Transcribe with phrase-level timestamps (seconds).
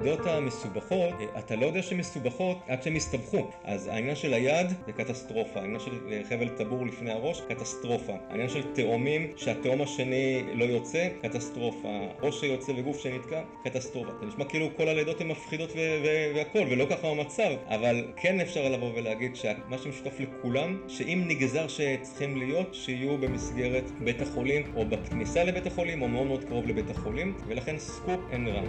[0.00, 3.50] הלידות המסובכות, אתה לא יודע שהן מסובכות עד שהן הסתבכו.
[3.64, 5.90] אז העניין של היד זה קטסטרופה, העניין של
[6.28, 8.12] חבל טבור לפני הראש, קטסטרופה.
[8.30, 12.00] העניין של תאומים, שהתאום השני לא יוצא, קטסטרופה.
[12.22, 14.12] ראש שיוצא וגוף שנתקע, קטסטרופה.
[14.20, 15.72] זה נשמע כאילו כל הלידות הן מפחידות
[16.34, 22.36] והכל, ולא ככה המצב, אבל כן אפשר לבוא ולהגיד שמה שמשותף לכולם, שאם נגזר שצריכים
[22.36, 27.34] להיות, שיהיו במסגרת בית החולים, או בכניסה לבית החולים, או מאוד מאוד קרוב לבית החולים,
[27.46, 28.64] ולכן סקופ אין רם.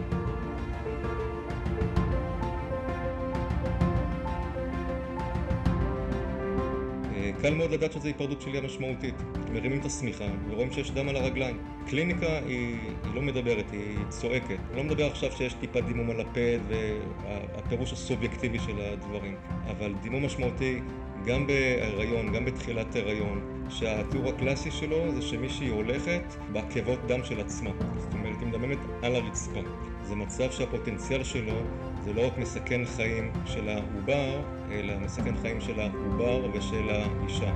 [7.41, 9.15] קל מאוד לדעת שזו היפרדות שלי המשמעותית.
[9.53, 11.57] מרימים את השמיכה ורואים שיש דם על הרגליים.
[11.87, 14.57] קליניקה היא, היא לא מדברת, היא צועקת.
[14.69, 19.35] אני לא מדבר עכשיו שיש טיפה דימום על הפה והפירוש הסובייקטיבי של הדברים.
[19.67, 20.79] אבל דימום משמעותי
[21.25, 27.69] גם בהיריון, גם בתחילת הריון, שהתיאור הקלאסי שלו זה שמישהי הולכת בעקבות דם של עצמה.
[27.97, 29.59] זאת אומרת, היא מדממת על הרצפה.
[30.03, 31.61] זה מצב שהפוטנציאל שלו
[32.03, 37.53] זה לא רק מסכן חיים של העובר, אלא מסכן חיים של העובר ושל האישה.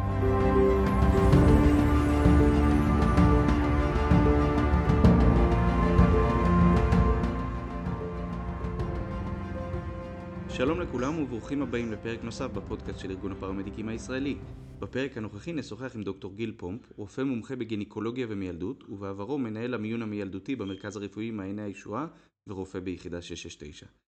[10.49, 14.37] שלום לכולם וברוכים הבאים לפרק נוסף בפודקאסט של ארגון הפרמדיקים הישראלי.
[14.79, 20.55] בפרק הנוכחי נשוחח עם דוקטור גיל פומפ, רופא מומחה בגינקולוגיה ומיילדות, ובעברו מנהל המיון המיילדותי
[20.55, 22.07] במרכז הרפואי מעייני הישועה
[22.47, 24.04] ורופא ביחידה 669.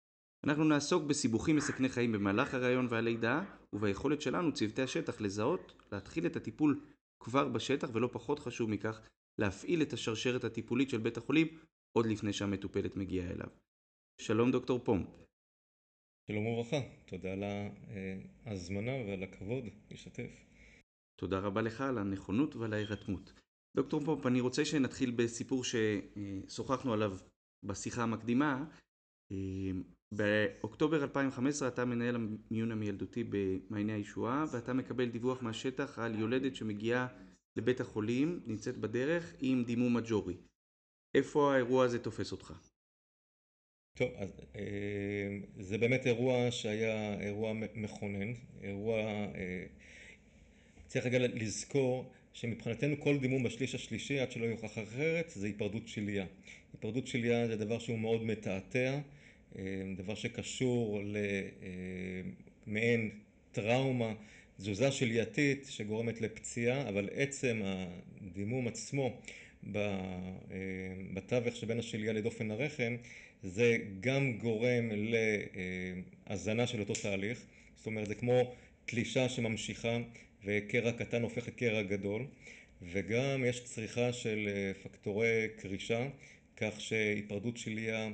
[0.48, 6.36] אנחנו נעסוק בסיבוכים מסכני חיים במהלך הרעיון והלידה, וביכולת שלנו, צוותי השטח, לזהות, להתחיל את
[6.36, 6.86] הטיפול
[7.24, 9.02] כבר בשטח, ולא פחות חשוב מכך,
[9.40, 11.48] להפעיל את השרשרת הטיפולית של בית החולים
[11.98, 13.48] עוד לפני שהמטופלת מגיעה אליו.
[14.22, 15.08] שלום דוקטור פומפ.
[16.28, 17.44] שלום וברכה, תודה על
[18.46, 20.32] ההזמנה ועל הכבוד להשתתף.
[21.20, 23.34] תודה רבה לך על הנכונות ועל ההירתמות.
[23.78, 27.18] דוקטור פומפ, אני רוצה שנתחיל בסיפור ששוחחנו עליו
[27.64, 28.66] בשיחה המקדימה.
[30.12, 37.08] באוקטובר 2015 אתה מנהל המיון המילדותי במעייני הישועה ואתה מקבל דיווח מהשטח על יולדת שמגיעה
[37.56, 40.36] לבית החולים, נמצאת בדרך עם דימום מג'ורי.
[41.16, 42.54] איפה האירוע הזה תופס אותך?
[43.98, 49.00] טוב, אז אה, זה באמת אירוע שהיה אירוע מכונן, אירוע...
[49.36, 49.66] אה,
[50.88, 56.26] צריך רגע לזכור שמבחינתנו כל דימום בשליש השלישי עד שלא יוכח אחרת זה היפרדות שליה.
[56.74, 59.00] היפרדות שליה זה דבר שהוא מאוד מתעתע,
[59.98, 61.02] דבר שקשור
[62.68, 63.10] למעין
[63.52, 64.14] טראומה,
[64.58, 67.62] תזוזה שלייתית שגורמת לפציעה, אבל עצם
[68.22, 69.22] הדימום עצמו
[71.14, 72.96] בתווך שבין השליה לדופן הרחם
[73.44, 74.90] זה גם גורם
[76.28, 77.46] להזנה של אותו תהליך,
[77.76, 79.98] זאת אומרת זה כמו תלישה שממשיכה
[80.46, 82.26] וקרע קטן הופך לקרע גדול
[82.82, 84.50] וגם יש צריכה של
[84.84, 86.08] פקטורי קרישה
[86.58, 88.10] כך שהיפרדות שליה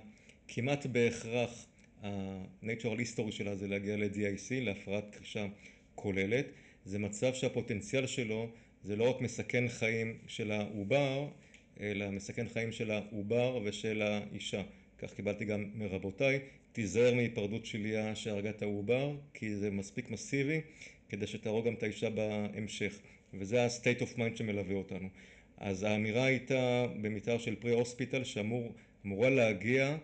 [0.48, 1.66] כמעט בהכרח
[2.04, 5.48] ה-natural history שלה זה להגיע ל-DIC, להפרעת קרישה
[5.96, 6.46] כוללת.
[6.86, 8.50] זה מצב שהפוטנציאל שלו
[8.84, 11.28] זה לא רק מסכן חיים של העובר
[11.80, 14.62] אלא מסכן חיים של העובר ושל האישה.
[14.98, 16.40] כך קיבלתי גם מרבותיי,
[16.72, 20.62] תיזהר מהיפרדות שליה שהרגה את העובר, כי זה מספיק מסיבי
[21.10, 23.00] כדי שתהרוג גם את האישה בהמשך,
[23.34, 25.10] וזה ה-state of mind שמלווה אותנו.
[25.58, 29.98] אז האמירה הייתה במתאר של פרי הוספיטל שאמורה להגיע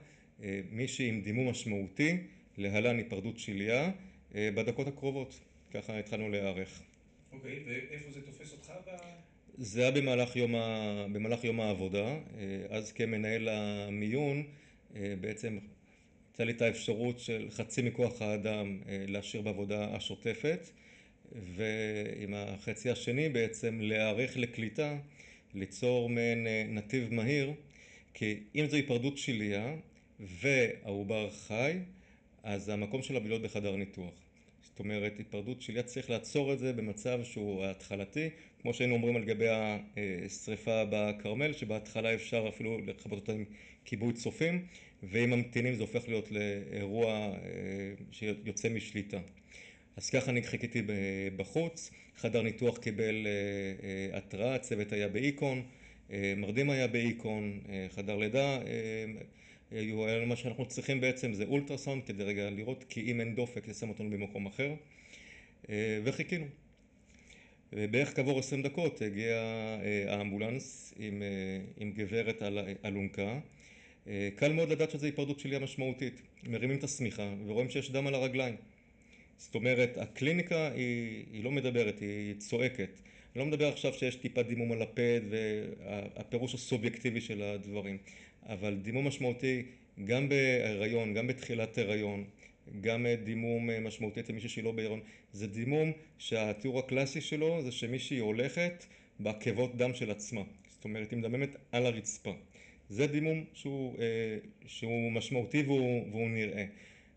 [0.72, 2.18] מישהי עם דימום משמעותי,
[2.58, 3.92] להלן היפרדות שליה,
[4.36, 5.40] אה, בדקות הקרובות.
[5.74, 6.82] ככה התחלנו להיערך.
[7.32, 8.72] אוקיי, ואיפה זה תופס אותך?
[8.88, 8.92] ב...
[9.58, 11.06] זה היה במהלך יום, ה...
[11.12, 12.20] במהלך יום העבודה, אה,
[12.70, 14.44] אז כמנהל המיון
[14.96, 15.58] אה, בעצם
[16.34, 20.70] יצא לי את האפשרות של חצי מכוח האדם אה, להשאיר בעבודה השוטפת
[21.56, 24.98] ועם החצי השני בעצם להיערך לקליטה,
[25.54, 27.54] ליצור מעין אה, נתיב מהיר
[28.14, 29.76] כי אם זו היפרדות שליה
[30.20, 31.80] והעובר חי
[32.44, 34.14] אז המקום שלה להיות בחדר ניתוח.
[34.64, 38.30] זאת אומרת היפרדות שליה צריך לעצור את זה במצב שהוא התחלתי.
[38.62, 43.46] כמו שהיינו אומרים על גבי השריפה בכרמל שבהתחלה אפשר אפילו לכבות אותה עם
[43.86, 44.66] כיבוי צופים
[45.04, 47.36] ואם ממתינים זה הופך להיות לאירוע אה,
[48.12, 49.20] שיוצא משליטה.
[49.98, 50.82] אז ככה אני חיכיתי
[51.36, 53.32] בחוץ, חדר ניתוח קיבל אה,
[53.84, 55.62] אה, התראה, הצוות היה באיקון,
[56.38, 58.60] מרדים היה באיקון, חדר לידה,
[60.28, 64.10] מה שאנחנו צריכים בעצם זה אולטרסאונד כדי רגע לראות כי אם אין דופק שם אותנו
[64.10, 64.74] במקום אחר
[66.04, 66.46] וחיכינו.
[67.74, 69.36] ובערך כעבור עשרים דקות הגיע
[70.08, 71.24] האמבולנס עם,
[71.78, 73.40] עם גברת על אלונקה
[74.08, 76.22] אה, קל מאוד לדעת שזו היפרדות שלי המשמעותית.
[76.44, 78.56] מרימים את השמיכה ורואים שיש דם על הרגליים.
[79.38, 83.00] זאת אומרת, הקליניקה היא, היא לא מדברת, היא צועקת.
[83.36, 87.98] אני לא מדבר עכשיו שיש טיפה דימום על הפה והפירוש הסובייקטיבי של הדברים,
[88.46, 89.64] אבל דימום משמעותי
[90.06, 92.24] גם בהיריון, גם בתחילת הריון,
[92.82, 95.00] גם דימום משמעותי אצל מישהי שהיא לא בהיריון,
[95.34, 98.86] זה דימום שהתיאור הקלאסי שלו זה שמישהי הולכת
[99.20, 102.34] בעקבות דם של עצמה, זאת אומרת היא מדממת על הרצפה,
[102.90, 103.44] זה דימום
[104.66, 106.66] שהוא משמעותי והוא נראה.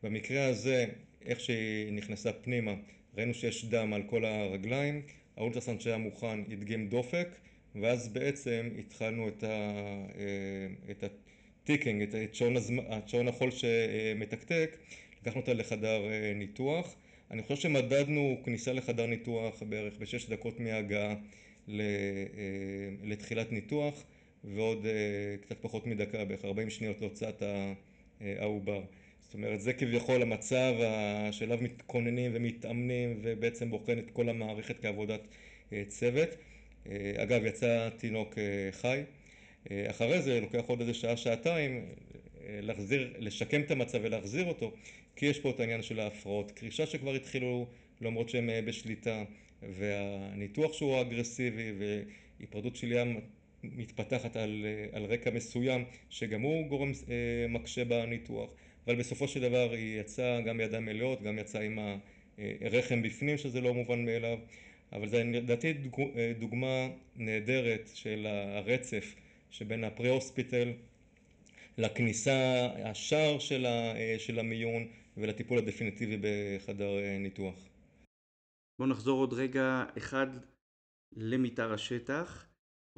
[0.02, 0.86] במקרה הזה
[1.24, 2.74] איך שהיא נכנסה פנימה
[3.16, 5.02] ראינו שיש דם על כל הרגליים,
[5.36, 7.28] האולטרסאונד שהיה מוכן הדגים דופק
[7.74, 9.28] ואז בעצם התחלנו
[10.90, 12.34] את הטיקינג, את
[13.08, 14.76] שעון החול שמתקתק,
[15.22, 16.00] לקחנו אותה לחדר
[16.34, 16.94] ניתוח,
[17.30, 21.14] אני חושב שמדדנו כניסה לחדר ניתוח בערך בשש דקות מהגעה
[23.02, 24.04] לתחילת ניתוח
[24.44, 24.86] ועוד
[25.40, 27.42] קצת פחות מדקה, בערך ארבעים שניות להוצאת
[28.20, 28.82] העובר,
[29.20, 30.74] זאת אומרת זה כביכול המצב
[31.30, 35.20] שאליו מתכוננים ומתאמנים ובעצם בוחן את כל המערכת כעבודת
[35.88, 36.28] צוות,
[37.16, 38.38] אגב יצא תינוק
[38.70, 39.02] חי,
[39.72, 41.86] אחרי זה לוקח עוד איזה שעה שעתיים
[42.48, 44.72] להחזיר, לשקם את המצב ולהחזיר אותו
[45.16, 46.50] כי יש פה את העניין של ההפרעות.
[46.50, 47.66] קרישה שכבר התחילו
[48.00, 49.24] למרות שהם בשליטה
[49.62, 53.04] והניתוח שהוא אגרסיבי והיפרדות שליה
[53.62, 54.36] מתפתחת
[54.92, 56.92] על רקע מסוים שגם הוא גורם
[57.48, 58.50] מקשה בניתוח.
[58.86, 61.78] אבל בסופו של דבר היא יצאה גם בידיים מלאות, גם יצאה עם
[62.38, 64.38] הרחם בפנים שזה לא מובן מאליו
[64.92, 65.72] אבל זה לדעתי
[66.38, 69.14] דוגמה נהדרת של הרצף
[69.50, 70.72] שבין הפרה-הוספיטל
[71.78, 73.38] לכניסה, השער
[74.18, 76.90] של המיון ולטיפול הדפיניטיבי בחדר
[77.20, 77.68] ניתוח.
[78.78, 80.26] בואו נחזור עוד רגע אחד
[81.16, 82.46] למיתר השטח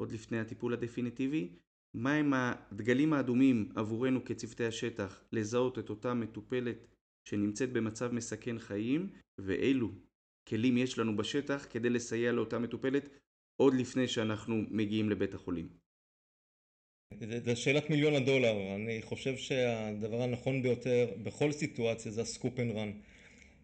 [0.01, 1.49] עוד לפני הטיפול הדפיניטיבי,
[1.95, 6.87] מהם הדגלים האדומים עבורנו כצוותי השטח לזהות את אותה מטופלת
[7.29, 9.91] שנמצאת במצב מסכן חיים ואילו
[10.49, 13.09] כלים יש לנו בשטח כדי לסייע לאותה מטופלת
[13.57, 15.69] עוד לפני שאנחנו מגיעים לבית החולים.
[17.21, 22.77] זה שאלת מיליון הדולר, אני חושב שהדבר הנכון ביותר בכל סיטואציה זה ה scoop and
[22.77, 22.93] run,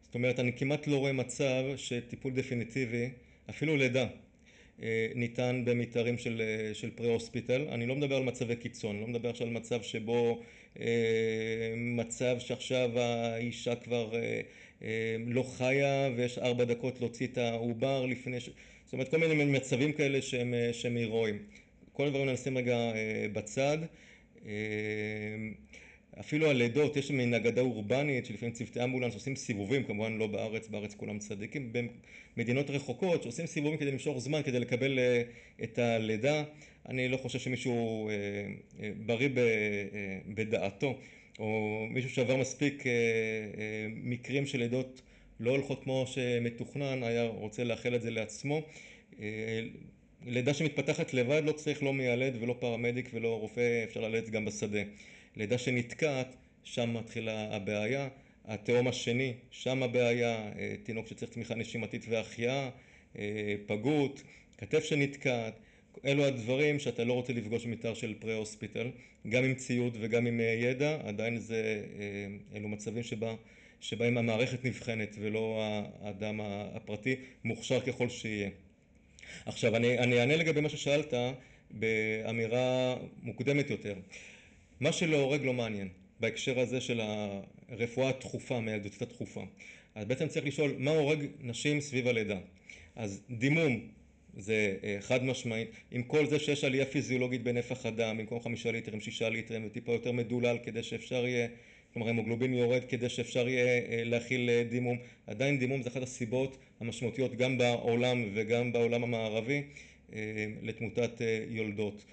[0.02, 3.08] זאת אומרת אני כמעט לא רואה מצב שטיפול דפיניטיבי,
[3.50, 4.06] אפילו לידה,
[5.14, 6.19] ניתן במתארים
[6.72, 10.42] של pre-hospital, אני לא מדבר על מצבי קיצון, לא מדבר עכשיו על מצב שבו
[11.76, 14.12] מצב שעכשיו האישה כבר
[15.26, 18.50] לא חיה ויש ארבע דקות להוציא את העובר לפני ש...
[18.84, 20.22] זאת אומרת כל מיני מצבים כאלה
[20.72, 21.38] שהם הירואיים,
[21.92, 22.92] כל הדברים האלה נשים רגע
[23.32, 23.78] בצד,
[26.20, 30.94] אפילו הלידות יש מין אגדה אורבנית שלפעמים צוותי אמבולנס עושים סיבובים, כמובן לא בארץ, בארץ
[30.94, 31.72] כולם צדיקים,
[32.36, 34.98] במדינות רחוקות שעושים סיבובים כדי למשוך זמן כדי לקבל
[35.62, 36.44] את הלידה,
[36.88, 38.10] אני לא חושב שמישהו
[39.06, 39.28] בריא
[40.26, 40.98] בדעתו
[41.40, 42.84] או מישהו שעבר מספיק
[43.88, 45.02] מקרים של לידות
[45.40, 48.62] לא הולכות כמו שמתוכנן היה רוצה לאחל את זה לעצמו,
[50.26, 54.82] לידה שמתפתחת לבד לא צריך לא מיילד ולא פרמדיק ולא רופא, אפשר ללדת גם בשדה,
[55.37, 58.08] לידה שנתקעת שם מתחילה הבעיה,
[58.44, 60.50] התאום השני שם הבעיה,
[60.82, 62.70] תינוק שצריך תמיכה נשימתית והחייאה,
[63.66, 64.22] פגות,
[64.58, 65.54] כתף שנתקעת,
[66.04, 68.90] אלו הדברים שאתה לא רוצה לפגוש במיתר של פרה-הוספיטל,
[69.28, 71.84] גם עם ציוד וגם עם ידע, עדיין זה,
[72.54, 73.02] אלו מצבים
[73.81, 75.62] שבהם המערכת נבחנת ולא
[76.02, 78.50] האדם הפרטי, מוכשר ככל שיהיה.
[79.46, 81.14] עכשיו אני אענה לגבי מה ששאלת
[81.70, 83.94] באמירה מוקדמת יותר,
[84.80, 85.88] מה שלא הורג לא מעניין
[86.20, 87.00] בהקשר הזה של
[87.68, 89.44] הרפואה הדחופה, המיילדותית הדחופה,
[89.94, 92.38] אז בעצם צריך לשאול מה הורג נשים סביב הלידה,
[92.97, 93.88] אז דימום
[94.37, 99.28] זה חד משמעית, עם כל זה שיש עלייה פיזיולוגית בנפח הדם, במקום חמישה ליטרים, שישה
[99.28, 101.49] ליטרים וטיפה יותר מדולל כדי שאפשר יהיה,
[101.92, 107.58] כלומר המוגלובין יורד כדי שאפשר יהיה להכיל דימום, עדיין דימום זה אחת הסיבות המשמעותיות גם
[107.58, 109.62] בעולם וגם בעולם המערבי
[110.62, 112.04] לתמותת יולדות,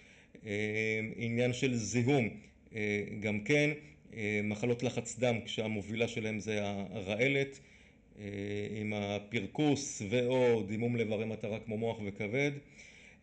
[1.16, 2.30] עניין של זיהום
[3.20, 3.70] גם כן,
[4.44, 7.60] מחלות לחץ דם כשהמובילה שלהם זה הרעלת
[8.76, 12.52] עם הפרכוס ואו דימום לאיברי מטרה כמו מוח וכבד,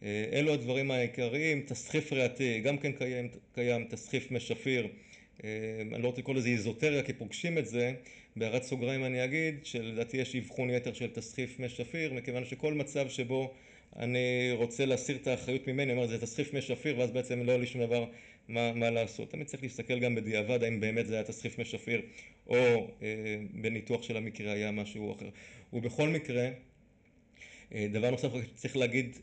[0.02, 2.92] אלו הדברים העיקריים, תסחיף ריאתי גם כן
[3.54, 4.88] קיים, תסחיף מי שפיר,
[5.44, 7.92] אני לא רוצה לקרוא לזה איזוטריה כי פוגשים את זה,
[8.36, 13.08] בהערת סוגריים אני אגיד שלדעתי יש אבחון יתר של תסחיף מי שפיר מכיוון שכל מצב
[13.08, 13.54] שבו
[13.96, 17.50] אני רוצה להסיר את האחריות ממני, אני אומר זה תסחיף מי שפיר ואז בעצם לא
[17.50, 18.04] היה לי שום דבר
[18.48, 22.02] מה לעשות, תמיד צריך להסתכל גם בדיעבד האם באמת זה היה תסחיף מי שפיר
[22.46, 22.90] או
[23.52, 25.28] בניתוח של המקרה היה משהו אחר,
[25.72, 26.50] ובכל מקרה
[27.72, 29.16] דבר נוסף צריך להגיד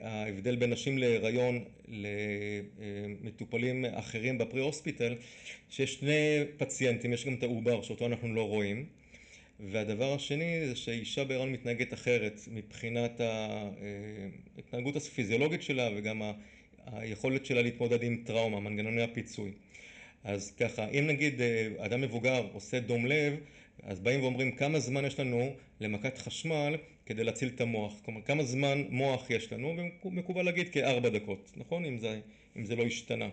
[0.00, 5.14] ההבדל בין נשים להיריון למטופלים אחרים בפרה-הוספיטל
[5.70, 8.86] שיש שני פציינטים, יש גם את העובר שאותו אנחנו לא רואים
[9.60, 13.20] והדבר השני זה שאישה בהיריון מתנהגת אחרת מבחינת
[14.56, 16.22] ההתנהגות הפיזיולוגית שלה וגם
[16.86, 19.50] היכולת שלה להתמודד עם טראומה, מנגנוני הפיצוי
[20.24, 21.40] אז ככה, אם נגיד
[21.78, 23.34] אדם מבוגר עושה דום לב,
[23.82, 28.44] אז באים ואומרים כמה זמן יש לנו למכת חשמל כדי להציל את המוח, כלומר כמה
[28.44, 31.84] זמן מוח יש לנו, ומקובל להגיד כארבע דקות, נכון?
[31.84, 32.20] אם זה,
[32.56, 33.28] אם זה לא השתנה,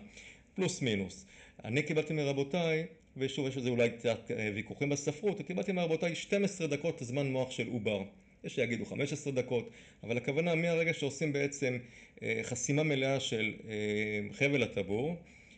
[0.54, 1.26] פלוס מינוס.
[1.64, 7.26] אני קיבלתי מרבותיי, ושוב יש לזה אולי קצת ויכוחים בספרות, קיבלתי מרבותיי 12 דקות זמן
[7.26, 8.02] מוח של עובר.
[8.44, 9.70] יש שיגידו 15 דקות,
[10.02, 11.78] אבל הכוונה מהרגע שעושים בעצם
[12.42, 13.54] חסימה מלאה של
[14.32, 15.16] חבל הטבור,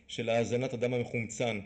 [0.08, 1.60] של האזנת הדם המחומצן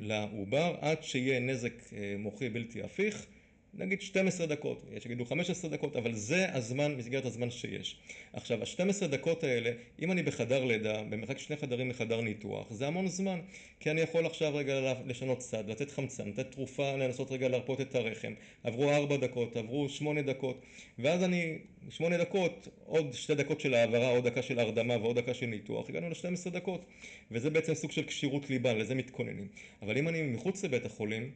[0.00, 1.72] לעובר, עד שיהיה נזק
[2.18, 3.26] מוחי בלתי הפיך,
[3.74, 7.96] נגיד 12 דקות, יש שיגידו 15 דקות, אבל זה הזמן, מסגרת הזמן שיש.
[8.32, 9.70] עכשיו, ה-12 דקות האלה,
[10.02, 13.40] אם אני בחדר לידה, במרחק שני חדרים מחדר ניתוח, זה המון זמן,
[13.80, 17.94] כי אני יכול עכשיו רגע לשנות צד, לתת חמצן, לתת תרופה, לנסות רגע להרפות את
[17.94, 18.32] הרחם.
[18.64, 20.60] עברו 4 דקות, עברו 8 דקות,
[20.98, 21.58] ואז אני,
[21.90, 25.88] 8 דקות, עוד 2 דקות של העברה, עוד דקה של הרדמה ועוד דקה של ניתוח,
[25.88, 26.84] הגענו ל-12 דקות,
[27.30, 29.48] וזה בעצם סוג של כשירות ליבה, לזה מתכוננים.
[29.82, 31.30] אבל אם אני מחוץ לבית החולים,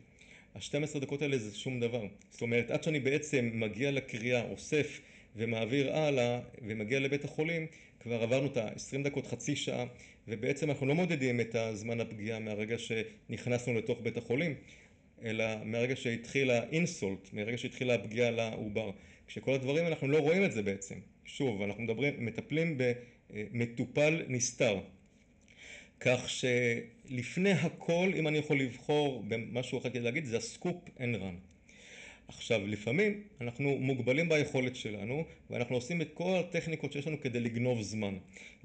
[0.55, 2.07] ה-12 דקות האלה זה שום דבר.
[2.31, 5.01] זאת אומרת, עד שאני בעצם מגיע לקריאה, אוסף
[5.37, 7.67] ומעביר הלאה ומגיע לבית החולים,
[8.01, 9.85] כבר עברנו את ה-20 דקות, חצי שעה,
[10.29, 14.55] ובעצם אנחנו לא מודדים את הזמן הפגיעה מהרגע שנכנסנו לתוך בית החולים,
[15.25, 18.91] אלא מהרגע שהתחילה insult, מהרגע שהתחילה הפגיעה לעובר.
[19.27, 20.95] כשכל הדברים אנחנו לא רואים את זה בעצם.
[21.25, 22.79] שוב, אנחנו מדברים, מטפלים
[23.31, 24.81] במטופל נסתר.
[26.01, 26.29] כך
[27.13, 31.35] שלפני הכל, אם אני יכול לבחור במשהו אחד כדי להגיד, זה ה scoop and run.
[32.29, 37.83] עכשיו, לפעמים אנחנו מוגבלים ביכולת שלנו, ואנחנו עושים את כל הטכניקות שיש לנו כדי לגנוב
[37.83, 38.15] זמן.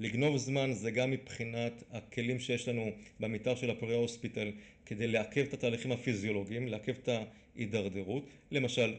[0.00, 2.90] לגנוב זמן זה גם מבחינת הכלים שיש לנו
[3.20, 4.52] במתאר של הפרה-הוספיטל,
[4.86, 8.94] כדי לעכב את התהליכים הפיזיולוגיים, לעכב את ההידרדרות, למשל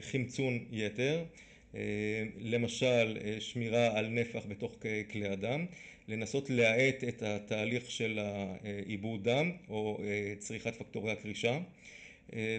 [0.00, 1.24] חמצון יתר,
[2.40, 4.76] למשל שמירה על נפח בתוך
[5.10, 5.66] כלי הדם,
[6.08, 10.00] לנסות להאט את התהליך של העיבוד דם או
[10.38, 11.58] צריכת פקטורי הקרישה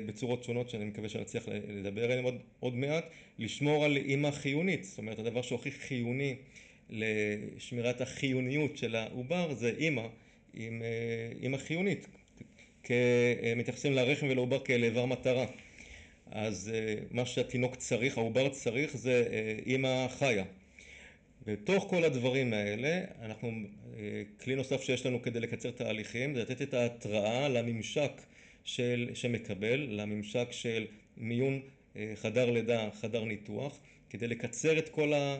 [0.05, 3.05] בצורות שונות שאני מקווה שנצליח לדבר עליהן עוד מעט,
[3.39, 6.35] לשמור על אימא חיונית, זאת אומרת הדבר שהוא הכי חיוני
[6.89, 10.07] לשמירת החיוניות של העובר זה אימא,
[11.41, 12.07] אימא חיונית,
[13.55, 15.45] מתייחסים לרחם ולעובר כאל איבר מטרה,
[16.31, 16.71] אז
[17.11, 19.27] מה שהתינוק צריך, העובר צריך זה
[19.65, 20.43] אימא חיה
[21.51, 23.51] בתוך כל הדברים האלה, אנחנו,
[24.43, 28.11] כלי נוסף שיש לנו כדי לקצר תהליכים זה לתת את ההתראה לממשק
[29.13, 30.85] שמקבל, לממשק של
[31.17, 31.59] מיון
[32.15, 33.79] חדר לידה, חדר ניתוח,
[34.09, 35.39] כדי לקצר את כל ה...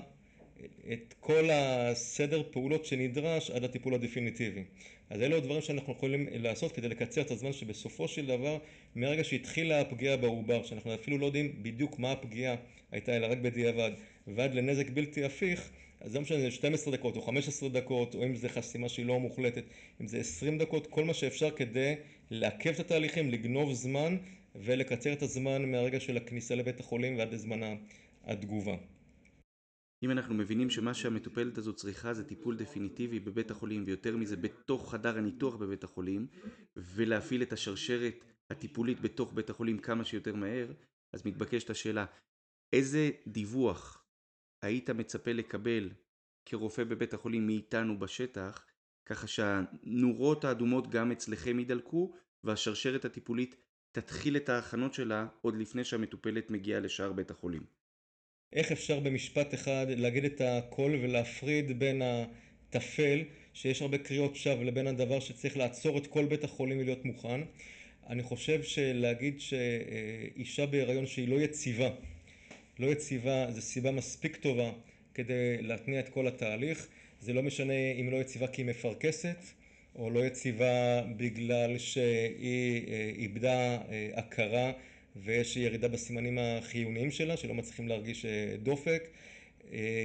[0.93, 4.63] את כל הסדר פעולות שנדרש עד הטיפול הדפיניטיבי.
[5.09, 8.57] אז אלו הדברים שאנחנו יכולים לעשות כדי לקצר את הזמן שבסופו של דבר,
[8.95, 12.55] מהרגע שהתחילה הפגיעה בעובר, שאנחנו אפילו לא יודעים בדיוק מה הפגיעה
[12.91, 13.91] הייתה, אלא רק בדיעבד,
[14.27, 15.69] ועד לנזק בלתי הפיך,
[16.01, 19.05] אז לא משנה אם זה 12 דקות או 15 דקות, או אם זה חסימה שהיא
[19.05, 19.63] לא מוחלטת,
[20.01, 21.95] אם זה 20 דקות, כל מה שאפשר כדי
[22.31, 24.17] לעכב את התהליכים, לגנוב זמן
[24.55, 27.59] ולקצר את הזמן מהרגע של הכניסה לבית החולים ועד לזמן
[28.23, 28.75] התגובה.
[30.03, 34.91] אם אנחנו מבינים שמה שהמטופלת הזו צריכה זה טיפול דפיניטיבי בבית החולים ויותר מזה בתוך
[34.91, 36.27] חדר הניתוח בבית החולים
[36.77, 40.71] ולהפעיל את השרשרת הטיפולית בתוך בית החולים כמה שיותר מהר,
[41.13, 42.05] אז מתבקשת השאלה
[42.73, 43.98] איזה דיווח
[44.61, 45.89] היית מצפה לקבל
[46.45, 48.65] כרופא בבית החולים מאיתנו בשטח,
[49.05, 52.13] ככה שהנורות האדומות גם אצלכם ידלקו
[52.43, 53.55] והשרשרת הטיפולית
[53.91, 57.63] תתחיל את ההכנות שלה עוד לפני שהמטופלת מגיעה לשער בית החולים.
[58.53, 63.19] איך אפשר במשפט אחד להגיד את הכל ולהפריד בין הטפל,
[63.53, 67.41] שיש הרבה קריאות שווא, לבין הדבר שצריך לעצור את כל בית החולים ולהיות מוכן?
[68.07, 71.89] אני חושב שלהגיד שאישה בהיריון שהיא לא יציבה
[72.79, 74.71] לא יציבה זה סיבה מספיק טובה
[75.13, 76.87] כדי להתניע את כל התהליך,
[77.21, 79.37] זה לא משנה אם לא יציבה כי היא מפרכסת
[79.95, 82.83] או לא יציבה בגלל שהיא
[83.15, 83.77] איבדה
[84.13, 84.71] הכרה
[85.15, 88.25] ויש ירידה בסימנים החיוניים שלה שלא מצליחים להרגיש
[88.63, 89.07] דופק,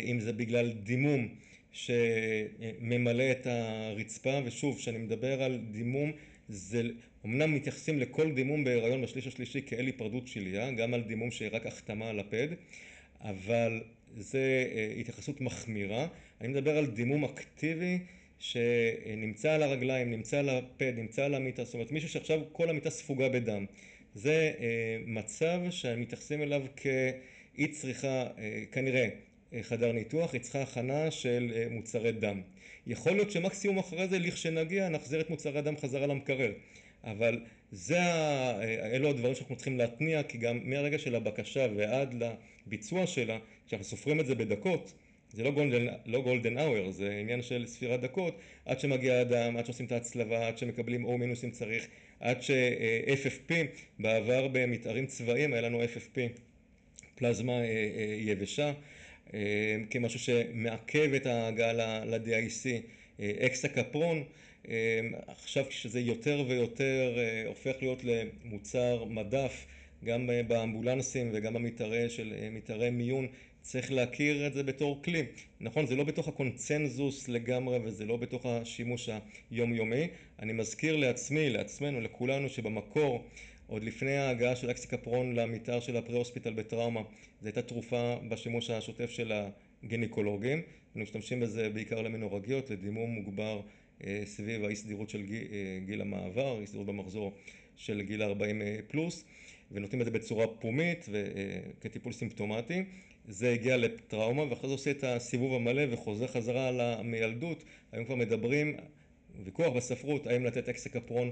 [0.04, 1.28] אם זה בגלל דימום
[1.72, 6.12] שממלא את הרצפה ושוב כשאני מדבר על דימום
[6.48, 6.82] זה
[7.24, 12.08] אמנם מתייחסים לכל דימום בהיריון בשליש השלישי כאל היפרדות שליה, גם על דימום שרק החתמה
[12.08, 12.48] על הפד,
[13.20, 13.80] אבל
[14.16, 14.66] זה
[15.00, 16.06] התייחסות מחמירה.
[16.40, 17.98] אני מדבר על דימום אקטיבי
[18.38, 22.90] שנמצא על הרגליים, נמצא על הפד, נמצא על המיטה, זאת אומרת מישהו שעכשיו כל המיטה
[22.90, 23.66] ספוגה בדם.
[24.14, 24.52] זה
[25.06, 28.26] מצב שמתייחסים אליו כאי צריכה
[28.72, 29.08] כנראה
[29.62, 32.40] חדר ניתוח, היא צריכה הכנה של מוצרי דם.
[32.86, 36.52] יכול להיות שמקסימום אחרי זה לכשנגיע נחזיר את מוצרי הדם חזרה למקרר.
[37.04, 37.40] אבל
[37.72, 38.00] זה,
[38.92, 42.14] אלו הדברים שאנחנו צריכים להתניע כי גם מהרגע של הבקשה ועד
[42.66, 44.92] לביצוע שלה, כשאנחנו סופרים את זה בדקות
[45.34, 49.66] זה לא golden, לא golden hour, זה עניין של ספירת דקות, עד שמגיע אדם, עד
[49.66, 51.86] שעושים את ההצלבה, עד שמקבלים O מינוס אם צריך,
[52.20, 53.52] עד ש-FFP,
[53.98, 56.18] בעבר במתארים צבאיים היה לנו FFP,
[57.14, 57.52] פלזמה
[58.18, 58.72] יבשה,
[59.90, 62.66] כמשהו שמעכב את ההגעה ל-DIC,
[63.20, 64.24] הקסקפרון,
[65.26, 69.66] עכשיו כשזה יותר ויותר הופך להיות למוצר מדף
[70.04, 73.26] גם באמבולנסים וגם במתארי מיון
[73.62, 75.22] צריך להכיר את זה בתור כלי,
[75.60, 79.08] נכון זה לא בתוך הקונצנזוס לגמרי וזה לא בתוך השימוש
[79.50, 80.08] היומיומי,
[80.42, 83.24] אני מזכיר לעצמי, לעצמנו, לכולנו שבמקור
[83.66, 87.00] עוד לפני ההגעה של אקסיקפרון למתאר של הפרה-הוספיטל בטראומה
[87.40, 89.32] זו הייתה תרופה בשימוש השוטף של
[89.82, 93.60] הגניקולוגים, אנחנו משתמשים בזה בעיקר למנורגיות, לדימום מוגבר
[94.24, 95.22] סביב האי סדירות של
[95.86, 97.32] גיל המעבר, אי סדירות במחזור
[97.76, 99.24] של גיל 40 פלוס
[99.72, 102.84] ונותנים את זה בצורה פומית וכטיפול סימפטומטי,
[103.28, 108.76] זה הגיע לטראומה ואחרי זה עושה את הסיבוב המלא וחוזר חזרה למילדות, היום כבר מדברים,
[109.44, 111.30] ויכוח בספרות האם לתת אקסיקפרון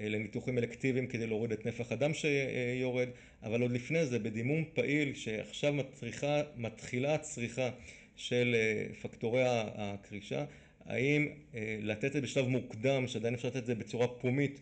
[0.00, 3.08] לניתוחים אלקטיביים כדי להוריד את נפח הדם שיורד,
[3.42, 5.74] אבל עוד לפני זה בדימום פעיל שעכשיו
[6.56, 7.70] מתחילה הצריכה
[8.16, 8.56] של
[9.02, 10.44] פקטורי הקרישה,
[10.86, 11.28] האם
[11.82, 14.60] לתת את זה בשלב מוקדם שעדיין אפשר לתת את זה בצורה פומית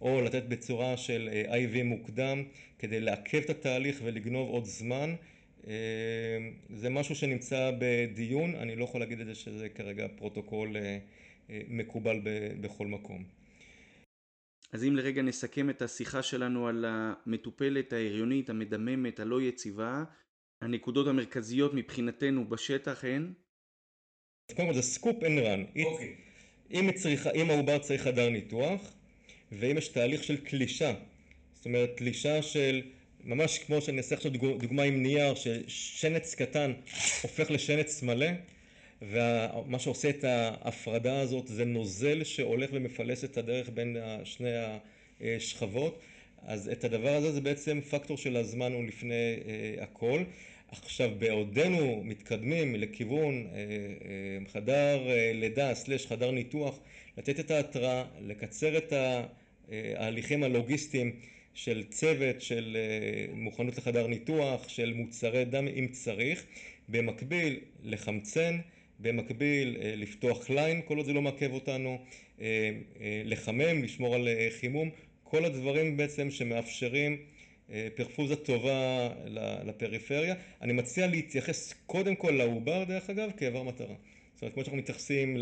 [0.00, 2.42] או לתת בצורה של IV מוקדם
[2.78, 5.14] כדי לעכב את התהליך ולגנוב עוד זמן,
[6.76, 10.76] זה משהו שנמצא בדיון, אני לא יכול להגיד את זה שזה כרגע פרוטוקול
[11.48, 12.20] מקובל
[12.60, 13.24] בכל מקום.
[14.72, 20.04] אז אם לרגע נסכם את השיחה שלנו על המטופלת ההריונית, המדממת, הלא יציבה,
[20.62, 23.32] הנקודות המרכזיות מבחינתנו בשטח הן?
[24.56, 25.64] קודם כל זה scoop and run,
[27.34, 28.94] אם העובר צריך חדר ניתוח
[29.52, 30.94] ואם יש תהליך של תלישה,
[31.54, 32.82] זאת אומרת תלישה של
[33.20, 36.72] ממש כמו שאני אעשה עכשיו דוגמה עם נייר ששנץ קטן
[37.22, 38.26] הופך לשנץ מלא
[39.10, 44.50] ומה שעושה את ההפרדה הזאת זה נוזל שהולך ומפלס את הדרך בין שני
[45.20, 46.00] השכבות,
[46.42, 49.36] אז את הדבר הזה זה בעצם פקטור של הזמן הוא לפני
[49.80, 50.22] הכל.
[50.70, 53.46] עכשיו בעודנו מתקדמים לכיוון
[54.52, 55.00] חדר
[55.34, 56.78] לידה סלש חדר ניתוח,
[57.18, 58.92] לתת את ההתראה, לקצר את
[59.70, 61.12] ההליכים הלוגיסטיים
[61.54, 62.76] של צוות, של
[63.32, 66.44] מוכנות לחדר ניתוח, של מוצרי דם אם צריך,
[66.88, 68.58] במקביל לחמצן,
[69.00, 71.98] במקביל לפתוח ליין כל עוד זה לא מעכב אותנו,
[73.24, 74.28] לחמם, לשמור על
[74.60, 74.90] חימום,
[75.22, 77.16] כל הדברים בעצם שמאפשרים
[77.94, 79.08] פרפוזה טובה
[79.64, 80.34] לפריפריה.
[80.62, 83.94] אני מציע להתייחס קודם כל לעובר דרך אגב כאיבר מטרה,
[84.34, 85.36] זאת אומרת כמו שאנחנו מתייחסים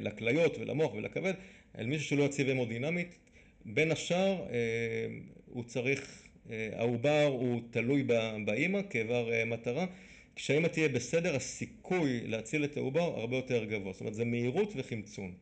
[0.00, 1.34] לכליות ולמוח ולכבד,
[1.78, 3.18] אל מישהו שלא יציב המודינמית,
[3.64, 4.42] בין השאר
[5.46, 8.02] הוא צריך, העובר הוא תלוי
[8.44, 9.86] באמא כאיבר מטרה,
[10.36, 15.34] כשהאמא תהיה בסדר הסיכוי להציל את העובר הרבה יותר גבוה, זאת אומרת זה מהירות וחמצון.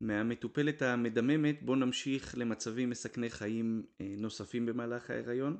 [0.00, 5.56] מהמטופלת המדממת בוא נמשיך למצבים מסכני חיים נוספים במהלך ההיריון.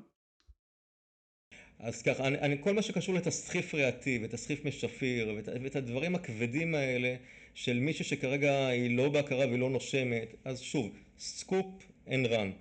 [1.79, 2.23] אז ככה,
[2.61, 7.15] כל מה שקשור לתסחיף ריאתי ותסחיף משפיר ואת הדברים הכבדים האלה
[7.53, 12.51] של מישהו שכרגע היא לא בהכרה והיא לא נושמת, אז שוב, scoop and run.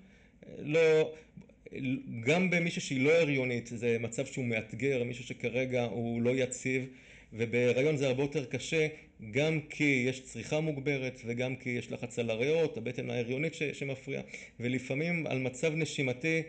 [2.21, 6.87] גם במישהו שהיא לא הריונית זה מצב שהוא מאתגר, מישהו שכרגע הוא לא יציב
[7.33, 8.89] ובהיריון זה הרבה יותר קשה
[9.31, 14.23] גם כי יש צריכה מוגברת וגם כי יש לחץ על הריאות, הבטן ההריונית שמפריעה
[14.61, 16.43] ולפעמים על מצב נשימתי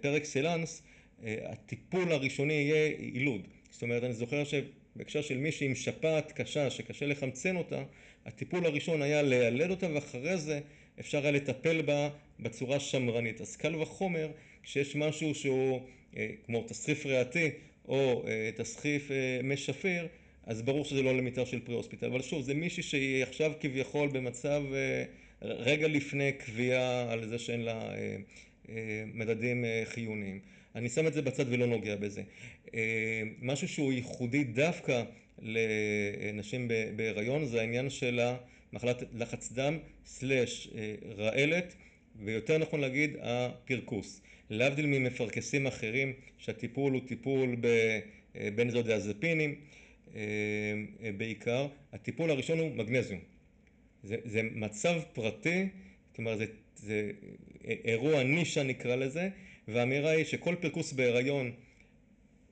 [0.00, 0.82] פר אקסלנס
[1.24, 7.06] הטיפול הראשוני יהיה יילוד, זאת אומרת אני זוכר שבהקשר של מישהי עם שפעת קשה שקשה
[7.06, 7.82] לחמצן אותה,
[8.26, 10.60] הטיפול הראשון היה לילד אותה ואחרי זה
[11.00, 12.08] אפשר היה לטפל בה
[12.40, 14.28] בצורה שמרנית, אז קל וחומר
[14.62, 15.80] כשיש משהו שהוא
[16.46, 17.50] כמו תסחיף ריאתי
[17.88, 18.24] או
[18.56, 19.10] תסחיף
[19.42, 20.06] מי שפיר
[20.46, 24.62] אז ברור שזה לא למיטה של פרה-הוספיטל, אבל שוב זה מישהי שהיא עכשיו כביכול במצב
[25.42, 27.90] רגע לפני קביעה על זה שאין לה
[29.14, 30.40] מדדים חיוניים,
[30.74, 32.22] אני שם את זה בצד ולא נוגע בזה.
[33.42, 35.02] משהו שהוא ייחודי דווקא
[35.42, 38.20] לנשים בהיריון זה העניין של
[38.72, 40.68] המחלת לחץ דם סלש
[41.16, 41.74] רעלת
[42.16, 47.56] ויותר נכון להגיד הפרכוס, להבדיל ממפרכסים אחרים שהטיפול הוא טיפול
[48.34, 49.54] בבנזודיאזפינים
[51.16, 53.20] בעיקר, הטיפול הראשון הוא מגנזיום,
[54.04, 55.68] זה מצב פרטי,
[56.16, 56.36] כלומר
[56.76, 57.10] זה
[57.64, 59.28] אירוע נישה נקרא לזה
[59.68, 61.52] והאמירה היא שכל פרכוס בהיריון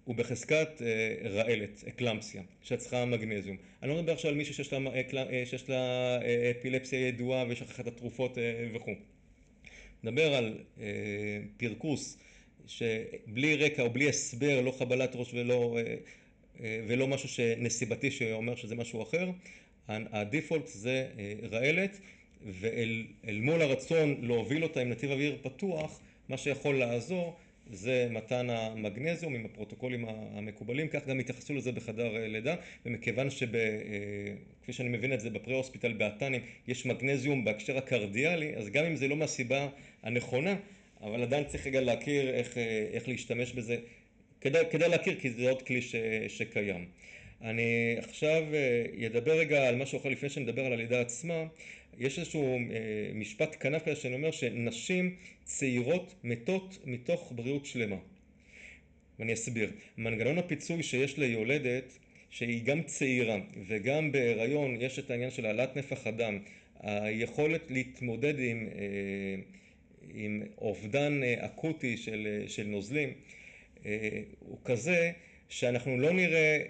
[0.05, 0.83] הוא בחזקת
[1.25, 6.19] רעלת, אקלמפסיה, שצריכה מגנזיום, אני לא מדבר עכשיו על מישהו שיש לה
[6.51, 8.39] אפילפסיה ידועה ושכחה את התרופות
[8.75, 8.95] וכו',
[10.05, 10.59] מדבר על
[11.57, 12.19] פרכוס
[12.67, 15.79] שבלי רקע או בלי הסבר, לא חבלת ראש ולא
[16.61, 19.31] ולא משהו שנסיבתי שאומר שזה משהו אחר.
[19.89, 21.09] הדיפולט זה
[21.51, 22.01] רעלת
[22.47, 27.37] ואל מול הרצון להוביל אותה עם נתיב אוויר פתוח, מה שיכול לעזור
[27.71, 34.89] זה מתן המגנזיום עם הפרוטוקולים המקובלים, כך גם התייחסו לזה בחדר לידה ומכיוון שכפי שאני
[34.89, 39.69] מבין את זה בפרה-הוספיטל באת"נים יש מגנזיום בהקשר הקרדיאלי, אז גם אם זה לא מהסיבה
[40.03, 40.57] הנכונה,
[41.01, 42.35] אבל עדיין צריך רגע להכיר
[42.93, 43.77] איך להשתמש בזה,
[44.41, 45.81] כדאי להכיר כי זה עוד כלי
[46.29, 46.87] שקיים.
[47.43, 48.43] אני עכשיו
[49.07, 51.45] אדבר רגע על משהו אחר לפני שאני אדבר על הלידה עצמה,
[51.99, 52.59] יש איזשהו
[53.15, 57.97] משפט כנף כזה שאני אומר שנשים צעירות מתות מתוך בריאות שלמה.
[59.19, 61.99] ואני אסביר, מנגנון הפיצוי שיש ליולדת
[62.31, 66.39] שהיא גם צעירה וגם בהיריון יש את העניין של העלאת נפח הדם,
[66.81, 68.35] היכולת להתמודד
[70.15, 71.97] עם אובדן אקוטי
[72.47, 73.13] של נוזלים
[74.39, 75.11] הוא כזה
[75.49, 76.63] שאנחנו לא נראה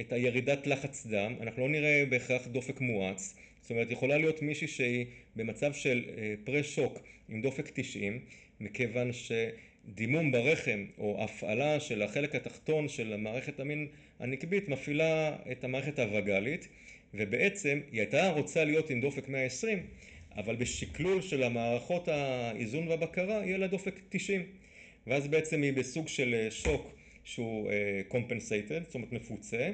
[0.00, 4.68] את הירידת לחץ דם, אנחנו לא נראה בהכרח דופק מואץ, זאת אומרת יכולה להיות מישהי
[4.68, 6.04] שהיא במצב של
[6.44, 6.98] פרה-שוק
[7.28, 8.18] עם דופק 90
[8.60, 13.88] מכיוון שדימום ברחם או הפעלה של החלק התחתון של המערכת המין
[14.20, 16.68] הנקבית מפעילה את המערכת הווגאלית
[17.14, 19.86] ובעצם היא הייתה רוצה להיות עם דופק 120
[20.36, 24.42] אבל בשקלול של המערכות האיזון והבקרה יהיה לה דופק 90
[25.06, 26.94] ואז בעצם היא בסוג של שוק
[27.24, 27.70] שהוא
[28.10, 29.70] compensated, זאת אומרת מפוצה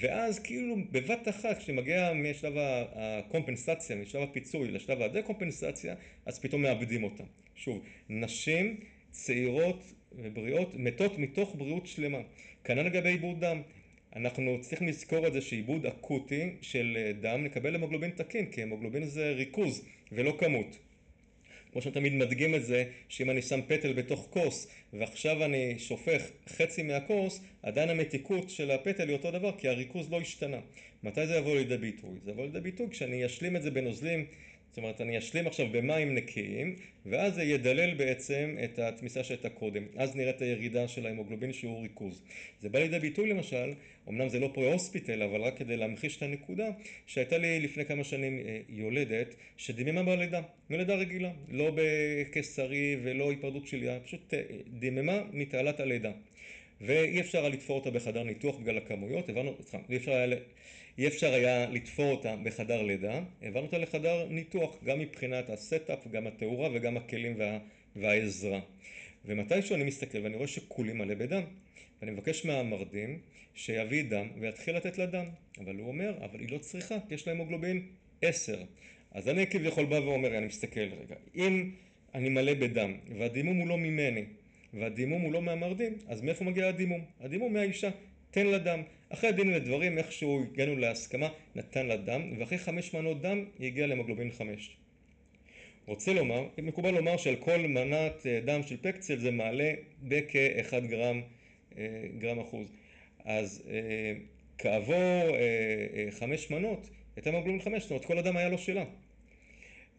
[0.00, 2.52] ואז כאילו בבת אחת כשמגיע משלב
[2.94, 5.94] הקומפנסציה, משלב הפיצוי לשלב הדה-קומפנסציה
[6.26, 7.24] אז פתאום מאבדים אותה.
[7.54, 8.76] שוב, נשים
[9.10, 12.18] צעירות ובריאות מתות מתוך בריאות שלמה.
[12.64, 13.62] כנ"ל לגבי עיבוד דם,
[14.16, 19.32] אנחנו צריכים לזכור את זה שעיבוד אקוטי של דם נקבל המוגלובין תקין כי המוגלובין זה
[19.32, 20.78] ריכוז ולא כמות.
[21.74, 26.82] כמו שתמיד מדגים את זה שאם אני שם פטל בתוך כוס ועכשיו אני שופך חצי
[26.82, 30.60] מהכוס עדיין המתיקות של הפטל היא אותו דבר כי הריכוז לא השתנה.
[31.02, 32.18] מתי זה יבוא לידי ביטוי?
[32.24, 34.26] זה יבוא לידי ביטוי כשאני אשלים את זה בנוזלים
[34.74, 39.82] זאת אומרת אני אשלים עכשיו במים נקיים ואז זה ידלל בעצם את התמיסה שהייתה קודם.
[39.96, 42.22] אז נראית הירידה של ההמוגלובין שהוא ריכוז.
[42.60, 43.74] זה בא לידי ביטוי למשל,
[44.08, 46.68] אמנם זה לא פרה-הוספיטל אבל רק כדי להמחיש את הנקודה
[47.06, 51.30] שהייתה לי לפני כמה שנים יולדת שדיממה בלידה, יולדה רגילה.
[51.48, 54.34] לא בקיסרי ולא היפרדות שליה, פשוט
[54.78, 56.12] דיממה מתעלת הלידה.
[56.80, 60.26] ואי אפשר היה לתפור אותה בחדר ניתוח בגלל הכמויות, הבנו, סליחה, אי אפשר היה
[60.98, 66.08] אי אפשר היה לתפור אותה בחדר לידה, העברנו אותה לחדר ניתוח גם מבחינת ה setup,
[66.08, 67.36] גם התאורה וגם הכלים
[67.96, 68.60] והעזרה.
[69.24, 71.42] ומתישהו אני מסתכל ואני רואה שכולי מלא בדם.
[72.00, 73.18] ואני מבקש מהמרדים
[73.54, 75.24] שיביא דם ויתחיל לתת לה דם.
[75.58, 77.82] אבל הוא אומר, אבל היא לא צריכה כי יש לה המוגלובין
[78.22, 78.62] 10
[79.12, 81.70] אז אני כביכול בא ואומר, אני מסתכל רגע אם
[82.14, 84.24] אני מלא בדם והדימום הוא לא ממני
[84.74, 87.04] והדימום הוא לא מהמרדים אז מאיפה מגיע הדימום?
[87.20, 87.90] הדימום מהאישה
[88.34, 88.82] תן לה דם.
[89.08, 93.86] אחרי דין ודברים איכשהו הגענו להסכמה, נתן לה דם ואחרי חמש מנות דם היא הגיעה
[93.86, 94.76] להמוגלובין חמש.
[95.86, 101.22] רוצה לומר, מקובל לומר שעל כל מנת דם של פקצל זה מעלה בכאחד גרם,
[102.18, 102.72] גרם אחוז.
[103.24, 103.62] אז
[104.58, 105.36] כעבור
[106.10, 108.84] חמש מנות הייתה המוגלובין חמש, זאת אומרת כל הדם היה לא שלה.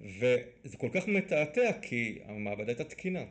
[0.01, 3.23] וזה כל כך מתעתע כי המעבדה הייתה תקינה.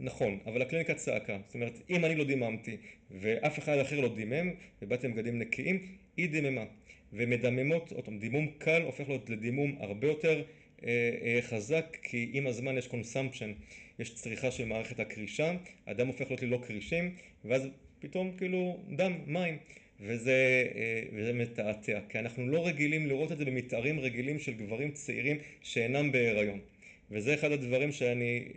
[0.00, 2.76] נכון, אבל הקליניקה צעקה, זאת אומרת אם אני לא דיממתי
[3.10, 4.50] ואף אחד אחר לא דימם
[4.82, 6.64] ובאתי עם בגדים נקיים, היא דיממה.
[7.12, 10.42] ומדממות, דימום קל הופך להיות לדימום הרבה יותר
[11.40, 13.52] חזק כי עם הזמן יש consumption,
[13.98, 15.52] יש צריכה של מערכת הקרישה,
[15.86, 19.58] הדם הופך להיות ללא קרישים ואז פתאום כאילו דם, מים.
[20.00, 26.12] וזה מתעתע כי אנחנו לא רגילים לראות את זה במתארים רגילים של גברים צעירים שאינם
[26.12, 26.60] בהיריון
[27.10, 28.48] וזה אחד הדברים שאני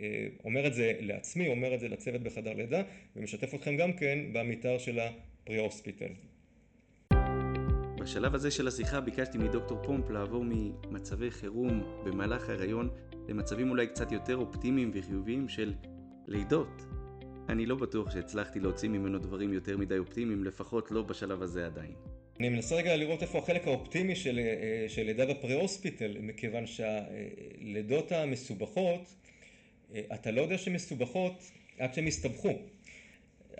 [0.44, 2.82] אומר את זה לעצמי, אומר את זה לצוות בחדר לידה
[3.16, 6.12] ומשתף אתכם גם כן במתאר של הפרה-הוספיטל.
[8.00, 12.90] בשלב הזה של השיחה ביקשתי מדוקטור פומפ לעבור ממצבי חירום במהלך ההיריון
[13.28, 15.74] למצבים אולי קצת יותר אופטימיים וחיוביים של
[16.26, 16.82] לידות.
[17.48, 21.94] אני לא בטוח שהצלחתי להוציא ממנו דברים יותר מדי אופטימיים, לפחות לא בשלב הזה עדיין.
[22.40, 29.14] אני מנסה רגע לראות איפה החלק האופטימי של לידה בפרה-הוספיטל, מכיוון שהלידות המסובכות,
[30.14, 32.58] אתה לא יודע שהן מסובכות עד שהן הסתבכו.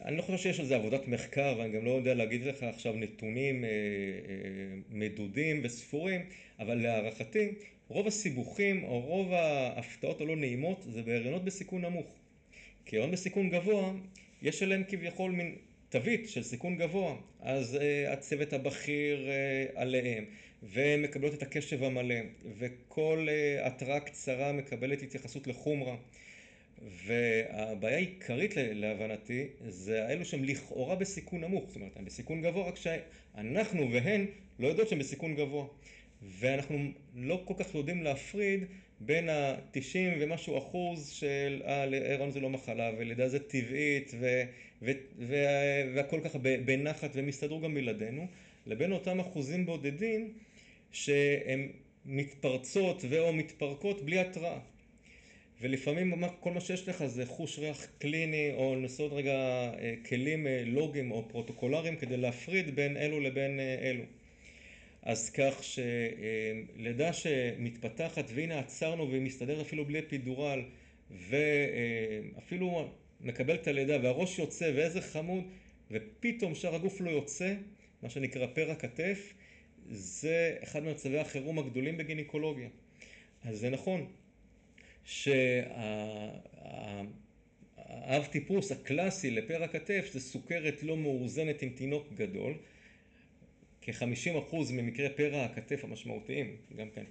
[0.04, 2.94] אני לא חושב שיש על זה עבודת מחקר ואני גם לא יודע להגיד לך עכשיו
[2.96, 3.64] נתונים
[4.90, 6.20] מדודים וספורים,
[6.58, 7.48] אבל להערכתי
[7.88, 12.14] רוב הסיבוכים או רוב ההפתעות הלא נעימות זה בהריונות בסיכון נמוך.
[12.86, 13.92] כי הריונות בסיכון גבוה
[14.42, 15.54] יש עליהם כביכול מין
[15.90, 19.28] תווית של סיכון גבוה, אז הצוות הבכיר
[19.74, 20.24] עליהם
[20.62, 22.14] ומקבלות את הקשב המלא
[22.58, 23.28] וכל
[23.62, 25.96] התראה קצרה מקבלת התייחסות לחומרה.
[27.06, 32.76] והבעיה העיקרית להבנתי זה האלו שהם לכאורה בסיכון נמוך, זאת אומרת הם בסיכון גבוה רק
[32.76, 34.26] שאנחנו והן
[34.58, 35.66] לא יודעות שהם בסיכון גבוה.
[36.22, 38.64] ואנחנו לא כל כך יודעים להפריד
[39.00, 44.14] בין התשעים ומשהו אחוז של אה הריון זה לא מחלה ולידה זה טבעית
[45.94, 48.26] והכל ככה בנחת והם יסתדרו גם בלעדינו
[48.66, 50.32] לבין אותם אחוזים בודדים
[50.92, 51.68] שהם
[52.06, 54.58] מתפרצות ואו מתפרקות בלי התראה.
[55.60, 59.70] ולפעמים כל מה שיש לך זה חוש ריח קליני או לנסות רגע
[60.08, 64.04] כלים לוגיים או פרוטוקולריים כדי להפריד בין אלו לבין אלו.
[65.02, 70.62] אז כך שלידה שמתפתחת והנה עצרנו והיא מסתדרת אפילו בלי אפידורל
[71.10, 75.44] ואפילו מקבלת את הלידה והראש יוצא ואיזה חמוד
[75.90, 77.54] ופתאום שאר הגוף לא יוצא
[78.02, 79.34] מה שנקרא פרע כתף
[79.90, 82.68] זה אחד ממצבי החירום הגדולים בגינקולוגיה.
[83.44, 84.06] אז זה נכון
[85.04, 85.34] שהאב
[88.30, 92.54] טיפוס הקלאסי לפרע כתף זה סוכרת לא מאוזנת עם תינוק גדול.
[93.82, 97.02] כחמישים אחוז ממקרי פרע הכתף המשמעותיים גם כן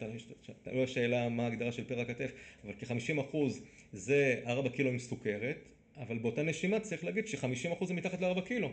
[0.63, 2.32] תלוי השאלה מה ההגדרה של פרע הכתף
[2.63, 3.62] אבל כחמישים אחוז
[3.93, 5.58] זה ארבע קילו עם סוכרת
[6.00, 8.72] אבל באותה נשימה צריך להגיד שחמישים אחוז זה מתחת לארבע קילו.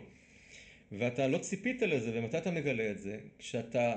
[0.91, 3.17] ואתה לא ציפית לזה ומתי אתה מגלה את זה?
[3.39, 3.95] כשאתה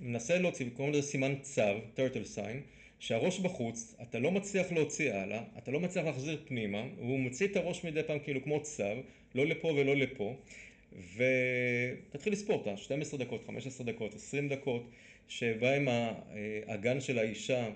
[0.00, 2.56] מנסה להוציא קוראים לזה סימן צב turtle sign
[2.98, 7.56] שהראש בחוץ אתה לא מצליח להוציא הלאה אתה לא מצליח להחזיר פנימה והוא מוציא את
[7.56, 8.96] הראש מדי פעם כאילו כמו צב
[9.34, 10.36] לא לפה ולא לפה.
[11.16, 14.90] ותתחיל לספור אותה 12 דקות 15 דקות 20 דקות
[15.28, 17.68] שבהם האגן של האישה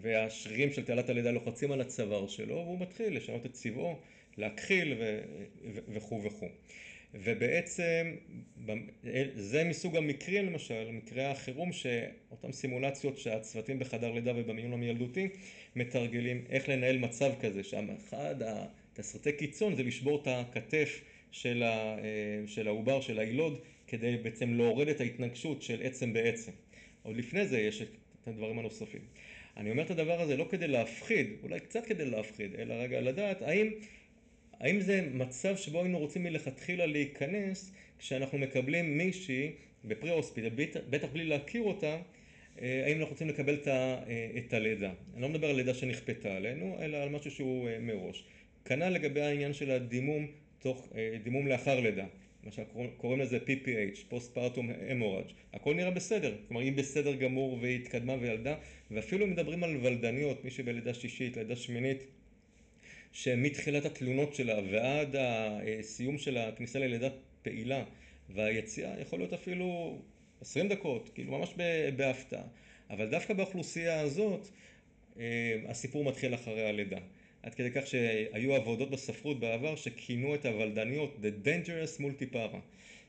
[0.00, 3.98] והשרירים של תעלת הלידה לוחצים על הצוואר שלו והוא מתחיל לשנות את צבעו
[4.38, 4.94] להכחיל
[5.88, 6.48] וכו' וכו'
[7.14, 8.16] ובעצם
[9.34, 15.28] זה מסוג המקרים למשל מקרי החירום שאותם סימולציות שהצוותים בחדר לידה ובמיון המילדותי
[15.76, 21.00] מתרגלים איך לנהל מצב כזה שאחד התסריטי קיצון זה לשבור את הכתף
[21.32, 21.62] של
[22.66, 26.52] העובר של הילוד כדי בעצם להוריד את ההתנגשות של עצם בעצם.
[27.02, 27.82] עוד לפני זה יש
[28.28, 29.00] את הדברים הנוספים.
[29.56, 33.42] אני אומר את הדבר הזה לא כדי להפחיד אולי קצת כדי להפחיד אלא רגע לדעת
[33.42, 33.70] האם
[34.60, 39.52] האם זה מצב שבו היינו רוצים מלכתחילה להיכנס כשאנחנו מקבלים מישהי
[39.84, 40.48] בפרה-הוספיטל
[40.90, 41.98] בטח בלי להכיר אותה
[42.58, 43.58] האם אנחנו רוצים לקבל
[44.36, 44.92] את הלידה.
[45.14, 48.24] אני לא מדבר על לידה שנכפתה עלינו אלא על משהו שהוא מראש.
[48.64, 50.26] כנ"ל לגבי העניין של הדימום
[50.58, 52.06] תוך דימום לאחר לידה
[52.46, 55.32] מה שקוראים לזה PPH Postpartum Hemorrhage.
[55.54, 56.36] הכל נראה בסדר.
[56.48, 58.54] כלומר היא בסדר גמור והיא התקדמה וילדה
[58.90, 62.04] ואפילו מדברים על ולדניות מישהי בלידה שישית לידה שמינית
[63.12, 67.08] שמתחילת התלונות שלה ועד הסיום של הכניסה ללידה
[67.42, 67.84] פעילה
[68.30, 69.98] והיציאה יכול להיות אפילו
[70.40, 71.54] עשרים דקות כאילו ממש
[71.96, 72.44] בהפתעה.
[72.90, 74.48] אבל דווקא באוכלוסייה הזאת
[75.68, 76.98] הסיפור מתחיל אחרי הלידה
[77.46, 82.56] עד כדי כך שהיו עבודות בספרות בעבר שכינו את הוולדניות The Dangerous Multipara.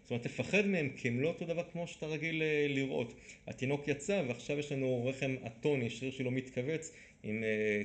[0.03, 3.13] זאת אומרת תפחד מהם כי הם לא אותו דבר כמו שאתה רגיל לראות.
[3.47, 7.43] התינוק יצא ועכשיו יש לנו רחם אטוני שריר שלו מתכווץ עם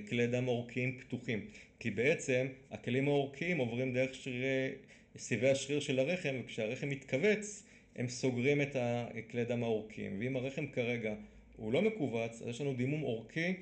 [0.09, 1.47] כלי דם עורקיים פתוחים.
[1.79, 4.69] כי בעצם הכלים העורקיים עוברים דרך שרירי
[5.17, 11.15] סיבי השריר של הרחם וכשהרחם מתכווץ הם סוגרים את הכלי דם העורקיים ואם הרחם כרגע
[11.57, 13.55] הוא לא מכווץ אז יש לנו דימום עורקי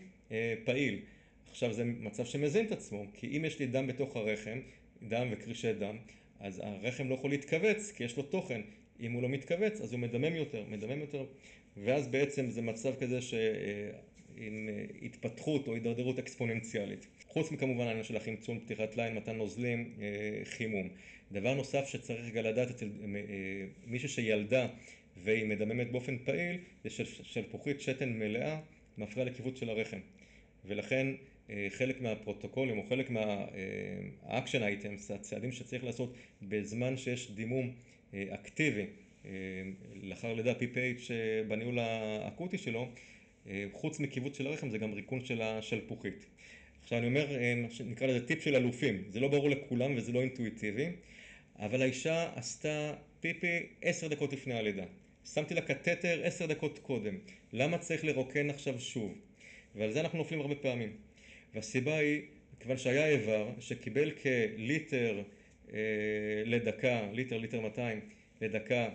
[0.64, 0.98] פעיל
[1.50, 4.60] עכשיו זה מצב שמזין את עצמו כי אם יש לי דם בתוך הרחם
[5.08, 5.96] דם וקרישי דם
[6.40, 8.60] אז הרחם לא יכול להתכווץ כי יש לו תוכן.
[9.00, 11.24] אם הוא לא מתכווץ אז הוא מדמם יותר מדמם יותר.
[11.76, 13.18] ואז בעצם זה מצב כזה
[14.36, 14.68] עם
[15.02, 17.06] התפתחות או הידרדרות אקספוננציאלית.
[17.28, 19.94] חוץ מכמובן העניין של החמצון פתיחת line מתן נוזלים
[20.44, 20.88] חימום.
[21.32, 22.88] דבר נוסף שצריך רגע לדעת אצל
[23.86, 24.66] מישהי שילדה
[25.24, 28.60] והיא מדממת באופן פעיל זה שלפוחית שתן מלאה
[28.98, 29.98] מפריעה לכיווץ של הרחם.
[30.64, 31.06] ולכן
[31.68, 37.70] חלק מהפרוטוקולים או חלק מה action items הצעדים שצריך לעשות בזמן שיש דימום
[38.14, 38.86] אקטיבי
[40.02, 41.10] לאחר לידה PPH
[41.48, 42.88] בניהול האקוטי שלו
[43.72, 46.26] חוץ מכיווץ של הרחם זה גם ריקון של השלפוחית.
[46.82, 47.26] עכשיו אני אומר
[47.84, 49.04] נקרא לזה טיפ של אלופים.
[49.08, 50.86] זה לא ברור לכולם וזה לא אינטואיטיבי
[51.58, 54.84] אבל האישה עשתה פיפי עשר דקות לפני הלידה.
[55.34, 57.18] שמתי לה קתטר עשר דקות קודם.
[57.52, 59.18] למה צריך לרוקן עכשיו שוב?
[59.74, 60.92] ועל זה אנחנו נופלים הרבה פעמים
[61.54, 62.20] והסיבה היא
[62.60, 65.22] כיוון שהיה איבר שקיבל כליטר
[66.44, 68.00] לדקה ליטר ליטר 200
[68.40, 68.88] לדקה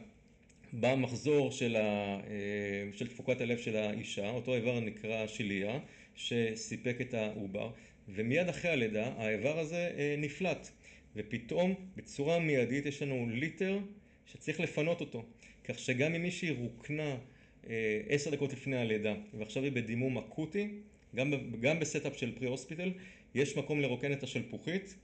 [0.73, 5.79] במחזור של תפוקת הלב של האישה אותו איבר נקרא שיליה
[6.15, 7.71] שסיפק את העובר
[8.09, 10.69] ומיד אחרי הלידה האיבר הזה נפלט.
[11.15, 13.79] ופתאום בצורה מיידית יש לנו ליטר
[14.25, 15.25] שצריך לפנות אותו.
[15.63, 17.17] כך שגם אם מישהי רוקנה
[18.09, 20.69] עשר דקות לפני הלידה ועכשיו היא בדימום אקוטי
[21.61, 22.91] גם ב setup של pre-hospital
[23.35, 24.95] יש מקום לרוקן את השלפוחית,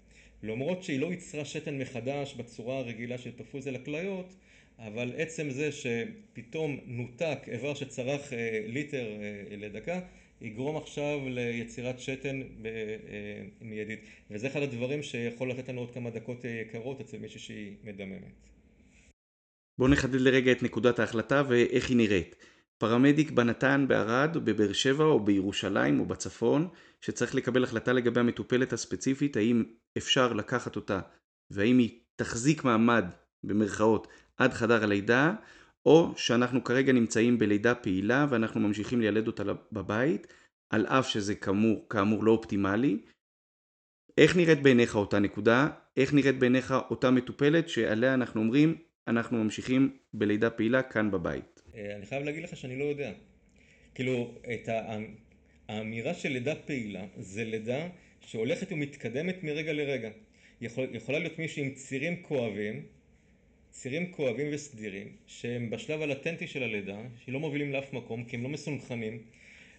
[0.44, 4.34] למרות שהיא לא ייצרה שתן מחדש בצורה הרגילה של פרפוזיה לכליות,
[4.80, 8.34] אבל עצם זה שפתאום נותק איבר שצרך
[8.68, 9.08] ליטר
[9.52, 10.00] לדקה,
[10.42, 12.42] יגרום עכשיו ליצירת שתן
[13.62, 14.00] מיידית.
[14.32, 18.50] וזה אחד הדברים שיכול לתת לנו עוד כמה דקות יקרות אצל מישהי שהיא מדממת.
[19.78, 22.36] בואו נחדד לרגע את נקודת ההחלטה ואיך היא נראית.
[22.82, 26.68] פרמדיק בנתן, בערד, בבאר שבע או בירושלים או בצפון,
[27.02, 29.64] שצריך לקבל החלטה לגבי המטופלת הספציפית, האם
[29.98, 31.00] אפשר לקחת אותה
[31.52, 33.06] והאם היא תחזיק מעמד,
[33.44, 35.34] במרכאות, עד חדר הלידה,
[35.86, 40.28] או שאנחנו כרגע נמצאים בלידה פעילה ואנחנו ממשיכים לילד אותה בבית,
[40.70, 43.02] על אף שזה כאמור, כאמור לא אופטימלי.
[44.18, 45.68] איך נראית בעיניך אותה נקודה?
[45.98, 48.76] איך נראית בעיניך אותה מטופלת שעליה אנחנו אומרים
[49.08, 51.51] אנחנו ממשיכים בלידה פעילה כאן בבית?
[51.76, 53.12] אה, אני חייב להגיד לך שאני לא יודע.
[53.96, 54.70] כאילו, את
[55.68, 57.90] האמירה של לידה פעילה זה לידה
[58.26, 60.10] שהולכת ומתקדמת מרגע לרגע.
[60.62, 62.86] יכול, יכולה להיות מישהי עם צירים כואבים
[63.72, 68.50] צירים כואבים וסדירים שהם בשלב הלטנטי של הלידה, שלא מובילים לאף מקום כי הם לא
[68.50, 69.24] מסונכנים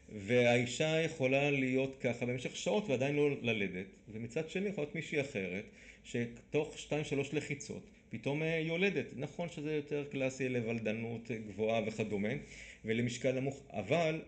[0.08, 5.64] והאישה יכולה להיות ככה במשך שעות ועדיין לא ללדת ומצד שני יכולה להיות מישהי אחרת
[6.04, 9.06] שתוך שתיים שלוש לחיצות פתאום היא יולדת.
[9.16, 12.28] נכון שזה יותר קלאסי לוולדנות גבוהה וכדומה
[12.84, 14.20] ולמשקל נמוך אבל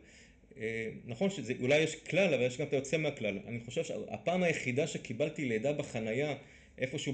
[1.06, 3.38] נכון שאולי יש כלל אבל יש גם את היוצא מהכלל.
[3.46, 6.34] אני חושב שהפעם היחידה שקיבלתי לידה בחנייה
[6.78, 7.12] איפשהו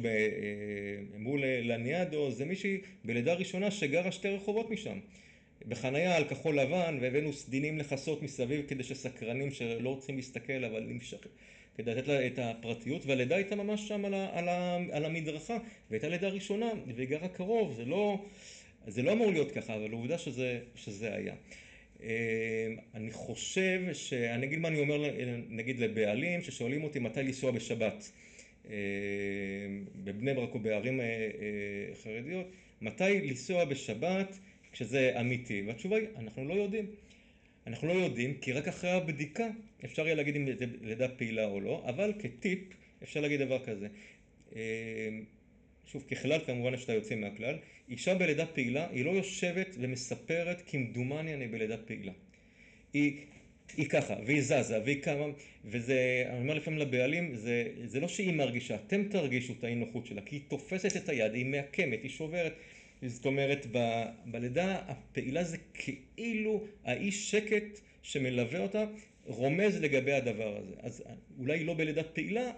[1.19, 4.99] מול לניאדו, זה מישהי בלידה ראשונה שגרה שתי רחובות משם.
[5.69, 11.27] בחנייה על כחול לבן, והבאנו סדינים לכסות מסביב כדי שסקרנים שלא רוצים להסתכל אבל נמשך,
[11.75, 15.59] כדי לתת לה את הפרטיות, והלידה הייתה ממש שם על, ה, על, ה, על המדרכה,
[15.91, 18.25] והייתה לידה ראשונה, והיא גרה קרוב, זה לא,
[18.87, 21.35] זה לא אמור להיות ככה, אבל עובדה שזה, שזה היה.
[22.95, 25.11] אני חושב, שאני אגיד מה אני אומר
[25.49, 28.13] נגיד לבעלים ששואלים אותי מתי לנסוע בשבת.
[30.05, 31.01] בבני ברק או בערים
[32.03, 32.47] חרדיות,
[32.81, 34.39] מתי לנסוע בשבת
[34.73, 35.63] כשזה אמיתי?
[35.67, 36.87] והתשובה היא, אנחנו לא יודעים.
[37.71, 39.47] אנחנו לא יודעים כי רק אחרי הבדיקה
[39.85, 42.59] אפשר יהיה להגיד אם זה לידה פעילה או לא, אבל כטיפ
[43.03, 43.89] אפשר להגיד דבר כזה.
[45.87, 47.57] שוב, ככלל כמובן שאתה יוצא מהכלל,
[47.89, 52.13] אישה בלידה פעילה היא לא יושבת ומספרת כמדומני אני בלידה פעילה.
[52.93, 53.17] היא
[53.77, 55.25] היא ככה, והיא זזה, והיא קמה,
[55.65, 60.07] וזה, אני אומר לפעמים לבעלים, זה, זה לא שהיא מרגישה, אתם תרגישו את האי נוחות
[60.07, 62.53] שלה, כי היא תופסת את היד, היא מעקמת, היא שוברת,
[63.07, 68.85] זאת אומרת, ב, בלידה הפעילה זה כאילו האי שקט שמלווה אותה
[69.25, 70.75] רומז לגבי הדבר הזה.
[70.79, 71.03] אז
[71.39, 72.53] אולי לא בלידה פעילה,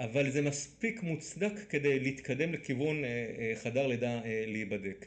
[0.00, 3.02] אבל זה מספיק מוצדק כדי להתקדם לכיוון
[3.54, 5.06] חדר לידה להיבדק.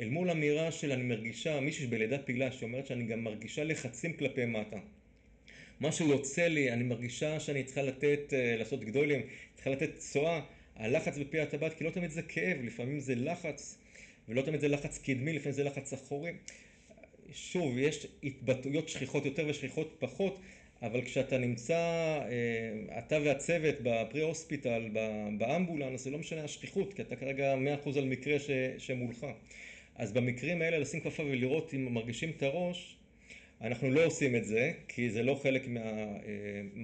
[0.00, 4.44] אל מול אמירה של אני מרגישה, מישהי בלידה פעילה שאומרת שאני גם מרגישה לחצים כלפי
[4.44, 4.76] מטה.
[5.80, 9.20] משהו יוצא לי, אני מרגישה שאני צריכה לתת, לעשות גדולים,
[9.54, 10.40] צריכה לתת צואה,
[10.78, 13.78] הלחץ בפי הטבעת, כי לא תמיד זה כאב, לפעמים זה לחץ,
[14.28, 16.32] ולא תמיד זה לחץ קדמי, לפעמים זה לחץ אחורי.
[17.32, 20.40] שוב, יש התבטאויות שכיחות יותר ושכיחות פחות,
[20.82, 21.78] אבל כשאתה נמצא,
[22.98, 24.88] אתה והצוות בפרי-הוספיטל,
[25.38, 28.36] באמבולנס, זה לא משנה השכיחות, כי אתה כרגע מאה אחוז על מקרה
[28.78, 29.26] שמולך.
[29.96, 32.96] אז במקרים האלה לשים כפפה ולראות אם מרגישים את הראש,
[33.60, 35.68] אנחנו לא עושים את זה, כי זה לא חלק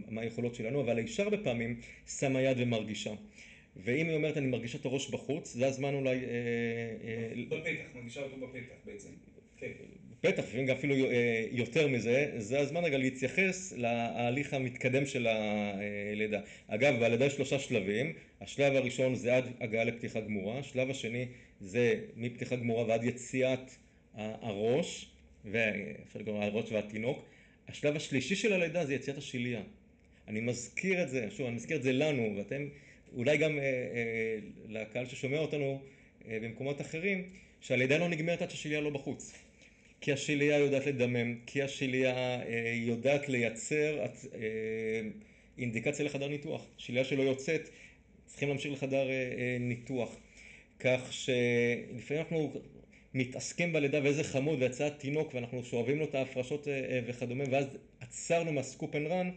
[0.08, 1.80] מהיכולות שלנו, אבל האישה הרבה פעמים
[2.18, 3.12] שמה יד ומרגישה.
[3.76, 6.20] ואם היא אומרת אני מרגישה את הראש בחוץ, זה הזמן אולי...
[7.50, 9.08] בפתח, מרגישה אותו בפתח בעצם.
[10.22, 10.94] בטח, לפעמים גם אפילו
[11.50, 16.40] יותר מזה, זה הזמן רגע להתייחס להליך המתקדם של הלידה.
[16.68, 21.26] אגב, בלידה יש שלושה שלבים, השלב הראשון זה עד הגעה לפתיחה גמורה, השלב השני
[21.60, 23.70] זה מפתיחה גמורה ועד יציאת
[24.14, 25.10] הראש,
[25.44, 27.24] ואפשר לקרוא הראש והתינוק,
[27.68, 29.62] השלב השלישי של הלידה זה יציאת השלייה.
[30.28, 32.68] אני מזכיר את זה, שוב, אני מזכיר את זה לנו, ואתם,
[33.16, 33.58] אולי גם
[34.68, 35.80] לקהל ששומע אותנו
[36.28, 39.32] במקומות אחרים, שהלידה לא נגמרת עד שהשלייה לא בחוץ.
[40.00, 42.40] כי השלייה יודעת לדמם, כי השלייה
[42.74, 44.04] יודעת לייצר
[45.58, 46.66] אינדיקציה לחדר ניתוח.
[46.78, 47.68] שלייה שלא יוצאת,
[48.26, 49.06] צריכים להמשיך לחדר
[49.60, 50.16] ניתוח.
[50.80, 52.52] כך שלפעמים אנחנו
[53.14, 56.68] מתעסקים בלידה ואיזה חמוד ויצא תינוק ואנחנו שואבים לו את ההפרשות
[57.06, 57.66] וכדומה ואז
[58.00, 59.30] עצרנו מה scoop and run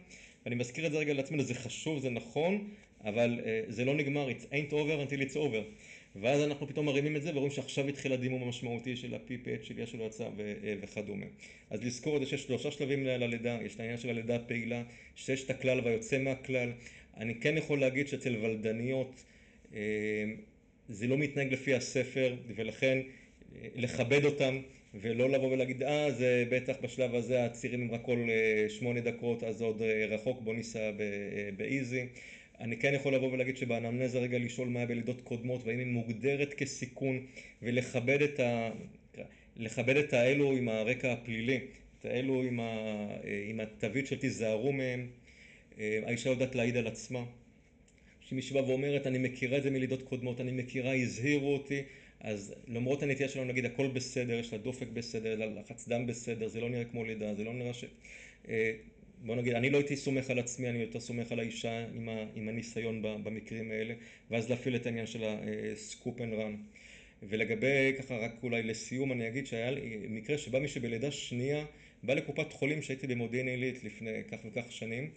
[0.44, 2.68] ואני מזכיר את זה רגע לעצמנו, זה חשוב, זה נכון,
[3.04, 5.62] אבל זה לא נגמר, it ain't over until it's over.
[6.16, 10.04] ואז אנחנו פתאום מרימים את זה ורואים שעכשיו התחיל הדימום המשמעותי של ה-PPH שלי שלא
[10.04, 10.28] יצא
[10.80, 11.26] וכדומה.
[11.70, 14.82] אז לזכור את זה שיש שלושה שלבים ללידה, יש את העניין של הלידה הפעילה,
[15.14, 16.72] שיש את הכלל והיוצא מהכלל.
[17.16, 19.24] אני כן יכול להגיד שאצל ולדניות
[20.88, 22.98] זה לא מתנהג לפי הספר ולכן
[23.74, 24.58] לכבד אותם
[24.94, 28.28] ולא לבוא ולהגיד אה זה בטח בשלב הזה הצירים הם רק כל
[28.68, 30.90] שמונה דקות אז עוד רחוק בוא ניסע
[31.56, 32.06] באיזי
[32.60, 36.54] אני כן יכול לבוא ולהגיד שבאנמנזה רגע לשאול מה היה בלידות קודמות והאם היא מוגדרת
[36.54, 37.26] כסיכון
[37.62, 38.70] ולכבד את ה...
[39.56, 41.60] לכבד את האלו עם הרקע הפלילי,
[42.00, 43.06] את האלו עם, ה...
[43.48, 45.06] עם התווית של תיזהרו מהם,
[45.78, 47.24] האישה יודעת להעיד על עצמה.
[48.20, 51.82] כשמישהי באה ואומרת אני מכירה את זה מלידות קודמות, אני מכירה, הזהירו אותי,
[52.20, 56.60] אז למרות הנטייה שלנו להגיד הכל בסדר, יש לה דופק בסדר, לחץ דם בסדר, זה
[56.60, 57.84] לא נראה כמו לידה, זה לא נראה ש...
[59.22, 62.24] בוא נגיד, אני לא הייתי סומך על עצמי, אני יותר סומך על האישה עם, ה,
[62.34, 63.94] עם הניסיון במקרים האלה,
[64.30, 65.24] ואז להפעיל את העניין של
[65.72, 66.56] ה scoop and run.
[67.22, 69.70] ולגבי, ככה רק אולי לסיום אני אגיד שהיה
[70.08, 71.64] מקרה שבא מישהו בלידה שנייה,
[72.02, 75.10] בא לקופת חולים שהייתי במודיעין עילית לפני כך וכך שנים,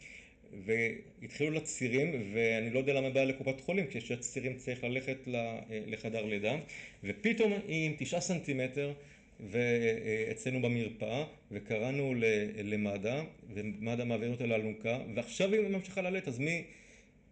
[0.66, 5.18] והתחילו לה צירים, ואני לא יודע למה באה לקופת חולים, כשיש צירים צריך ללכת
[5.70, 6.58] לחדר לידה,
[7.04, 8.94] ופתאום היא עם תשעה סנטימטר
[9.50, 12.14] ואצלנו במרפאה, וקראנו
[12.64, 13.24] למד"א,
[13.54, 16.42] ומד"א מעביר אותה לאלונקה, ועכשיו היא ממשיכה ללדת, אז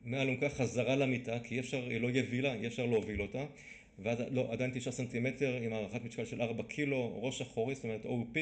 [0.06, 3.46] מהאלונקה חזרה למיטה, כי אי אפשר, היא לא יבילה, אי אפשר להוביל אותה,
[4.00, 8.06] ואז לא, עדיין תשעה סנטימטר עם הערכת משקל של ארבע קילו, ראש אחורי, זאת אומרת
[8.06, 8.38] OP,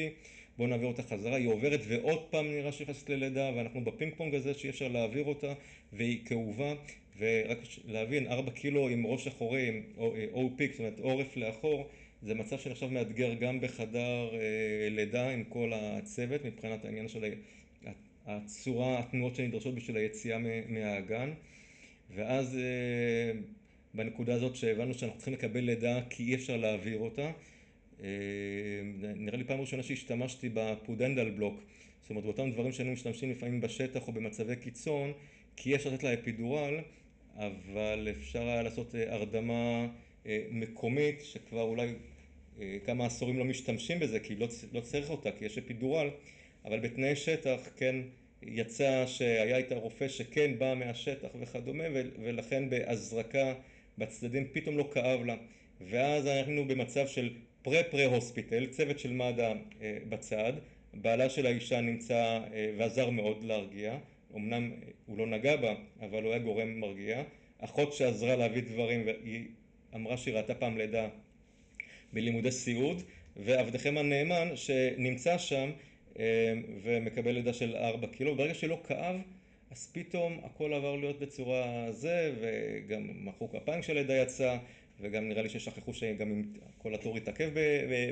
[0.58, 4.34] בואו נעביר אותה חזרה, היא עוברת ועוד פעם נראה שהיא נכנסת ללידה, ואנחנו בפינג פונג
[4.34, 5.52] הזה שאי אפשר להעביר אותה,
[5.92, 6.74] והיא כאובה,
[7.18, 9.82] ורק להבין, ארבע קילו עם ראש אחורי, עם
[10.34, 11.88] OP, זאת אומרת עורף לאחור,
[12.22, 14.30] זה מצב שנחשב מאתגר גם בחדר
[14.90, 17.24] לידה עם כל הצוות מבחינת העניין של
[18.26, 20.38] הצורה, התנועות שנדרשות בשביל היציאה
[20.68, 21.32] מהאגן.
[22.14, 22.58] ואז
[23.94, 27.30] בנקודה הזאת שהבנו שאנחנו צריכים לקבל לידה כי אי אפשר להעביר אותה
[29.16, 31.60] נראה לי פעם ראשונה שהשתמשתי בפודנדל בלוק.
[32.00, 35.12] זאת אומרת באותם דברים שהיינו משתמשים לפעמים בשטח או במצבי קיצון
[35.56, 36.74] כי אי אפשר לתת לה אפידורל
[37.36, 39.86] אבל אפשר היה לעשות הרדמה
[40.50, 41.94] מקומית שכבר אולי
[42.84, 44.34] כמה עשורים לא משתמשים בזה כי
[44.72, 46.10] לא צריך אותה כי יש אפידורל
[46.64, 47.96] אבל בתנאי שטח כן
[48.42, 51.84] יצא שהיה איתה רופא שכן בא מהשטח וכדומה
[52.22, 53.54] ולכן בהזרקה
[53.98, 55.36] בצדדים פתאום לא כאב לה.
[55.80, 57.30] ואז היינו במצב של
[57.62, 59.52] פרה פרה הוספיטל צוות של מד"א
[60.08, 60.52] בצד.
[60.94, 62.40] בעלה של האישה נמצא
[62.78, 63.98] ועזר מאוד להרגיע.
[64.36, 64.72] אמנם
[65.06, 67.22] הוא לא נגע בה אבל הוא היה גורם מרגיע.
[67.58, 69.44] אחות שעזרה להביא דברים והיא
[69.94, 71.08] אמרה שהיא ראתה פעם לידה
[72.12, 73.02] בלימודי סיעוד
[73.36, 75.70] ועבדכם הנאמן שנמצא שם
[76.82, 79.16] ומקבל לידה של ארבע קילו ברגע שלא כאב
[79.70, 84.56] אז פתאום הכל עבר להיות בצורה זה וגם מחאו כפיים כשהלידה יצא
[85.00, 86.42] וגם נראה לי ששכחו שגם
[86.78, 87.50] כל התור התעכב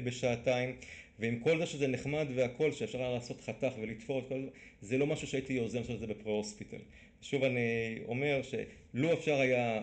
[0.05, 0.77] בשעתיים
[1.19, 4.29] ועם כל זה שזה נחמד והכל שאפשר היה לעשות חתך ולתפור
[4.81, 6.81] זה לא משהו שהייתי יוזם את זה בפרה-הוספיטל
[7.21, 9.83] שוב אני אומר שלו אפשר היה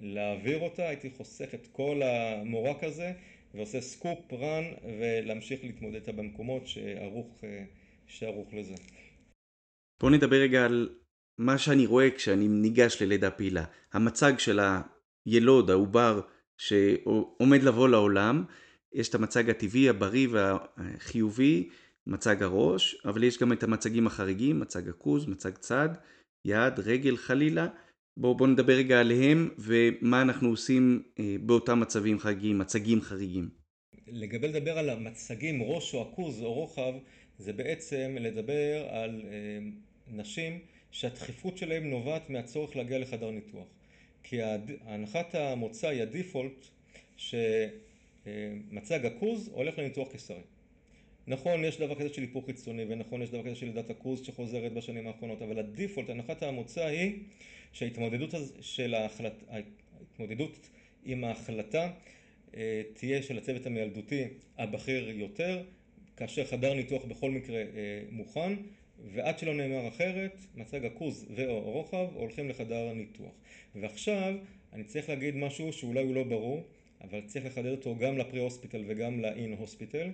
[0.00, 3.12] להעביר אותה הייתי חוסך את כל המורק הזה
[3.54, 4.64] ועושה סקופ, רן
[4.98, 6.62] ולהמשיך להתמודד איתה במקומות
[8.06, 8.74] שערוך לזה.
[10.00, 10.94] בוא נדבר רגע על
[11.38, 13.64] מה שאני רואה כשאני ניגש ללידה פעילה.
[13.92, 14.60] המצג של
[15.26, 16.20] הילוד, העובר
[16.58, 18.44] שעומד לבוא לעולם
[18.94, 21.68] יש את המצג הטבעי, הבריא והחיובי
[22.06, 25.88] מצג הראש אבל יש גם את המצגים החריגים, מצג עכוז, מצג צד
[26.44, 27.68] יד, רגל חלילה.
[28.16, 31.02] בואו בוא נדבר רגע עליהם ומה אנחנו עושים
[31.40, 33.48] באותם מצבים חריגים, מצגים חריגים.
[34.06, 36.92] לגבי לדבר על המצגים ראש או עכוז או רוחב
[37.38, 39.22] זה בעצם לדבר על
[40.08, 40.58] נשים
[40.90, 43.66] שהדחיפות שלהם נובעת מהצורך להגיע לחדר ניתוח.
[44.22, 44.42] כי
[44.86, 46.66] הנחת המוצא היא הדיפולט
[48.24, 50.40] שמצג עכוז הולך לניתוח קיסרי.
[51.26, 54.72] נכון יש דבר כזה של היפוך חיצוני ונכון יש דבר כזה של לידת עכוז שחוזרת
[54.72, 57.12] בשנים האחרונות אבל הדיפולט, הנחת המוצא היא
[57.72, 60.68] שההתמודדות של ההחלטה, ההתמודדות
[61.04, 61.90] עם ההחלטה
[62.94, 64.24] תהיה של הצוות המילדותי
[64.58, 65.62] הבכיר יותר
[66.16, 67.62] כאשר חדר ניתוח בכל מקרה
[68.10, 68.52] מוכן
[69.12, 73.32] ועד שלא נאמר אחרת מצג עכוז ו/או רוחב הולכים לחדר הניתוח
[73.74, 74.34] ועכשיו
[74.72, 76.62] אני צריך להגיד משהו שאולי הוא לא ברור
[77.10, 80.10] אבל צריך לחדד אותו גם לפרה-הוספיטל וגם לאין-הוספיטל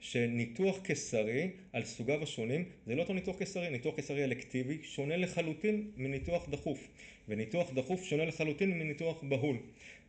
[0.00, 5.90] שניתוח קיסרי על סוגיו השונים זה לא אותו ניתוח קיסרי, ניתוח קיסרי אלקטיבי שונה לחלוטין
[5.96, 6.88] מניתוח דחוף
[7.28, 9.56] וניתוח דחוף שונה לחלוטין מניתוח בהול.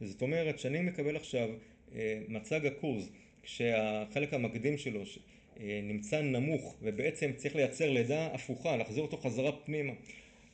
[0.01, 1.49] זאת אומרת שאני מקבל עכשיו
[2.27, 3.09] מצג עכוז
[3.43, 5.01] כשהחלק המקדים שלו
[5.83, 9.93] נמצא נמוך ובעצם צריך לייצר לידה הפוכה, להחזיר אותו חזרה פנימה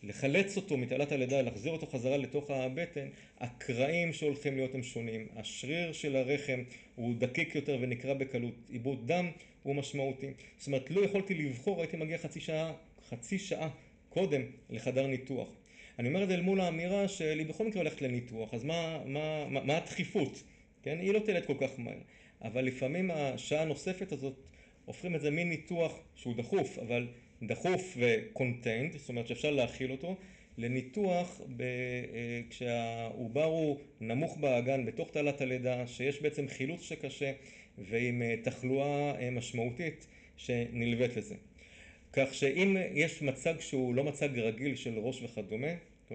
[0.08, 3.08] לחלץ אותו מתעלת הלידה, להחזיר אותו חזרה לתוך הבטן
[3.40, 5.28] הקרעים שהולכים להיות הם שונים.
[5.36, 6.64] השריר של הרחם
[6.96, 8.54] הוא דקיק יותר ונקרע בקלות.
[8.70, 9.32] עיבוד דם
[9.64, 10.28] הוא משמעותי.
[10.58, 12.74] זאת אומרת לא יכולתי לבחור הייתי מגיע חצי שעה
[13.10, 13.70] חצי שעה
[14.10, 15.48] קודם לחדר ניתוח.
[16.00, 20.44] אני אומר את זה אל מול האמירה שלי בכל מקרה הולכת לניתוח אז מה הדחיפות?
[20.86, 21.98] היא לא תלד כל כך מהר.
[22.42, 24.34] אבל לפעמים השעה הנוספת הזאת
[24.86, 27.08] הופכים את זה מין ניתוח שהוא דחוף, אבל
[27.44, 30.16] דחוף ו-contained, זאת אומרת שאפשר להכיל אותו,
[30.58, 31.42] לניתוח
[32.50, 37.32] כשהעובר הוא נמוך באגן בתוך תעלת הלידה, שיש בעצם חילוץ שקשה
[37.78, 40.08] ועם תחלואה משמעותית
[40.38, 41.36] שנלווית לזה.
[42.14, 45.68] כך שאם יש מצג שהוא לא מצג רגיל של ראש וכדומה,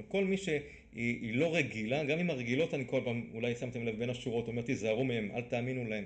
[0.08, 4.10] כל מי שהיא לא רגילה, גם אם הרגילות אני כל פעם אולי שמתם לב בין
[4.10, 6.04] השורות, אומר תיזהרו מהם, אל תאמינו להם,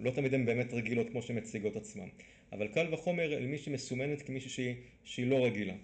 [0.00, 2.08] לא תמיד הן באמת רגילות כמו שהן מציגות עצמן,
[2.52, 4.74] אבל קל וחומר אל מי שמסומנת כמישהי
[5.04, 5.74] שהיא לא רגילה,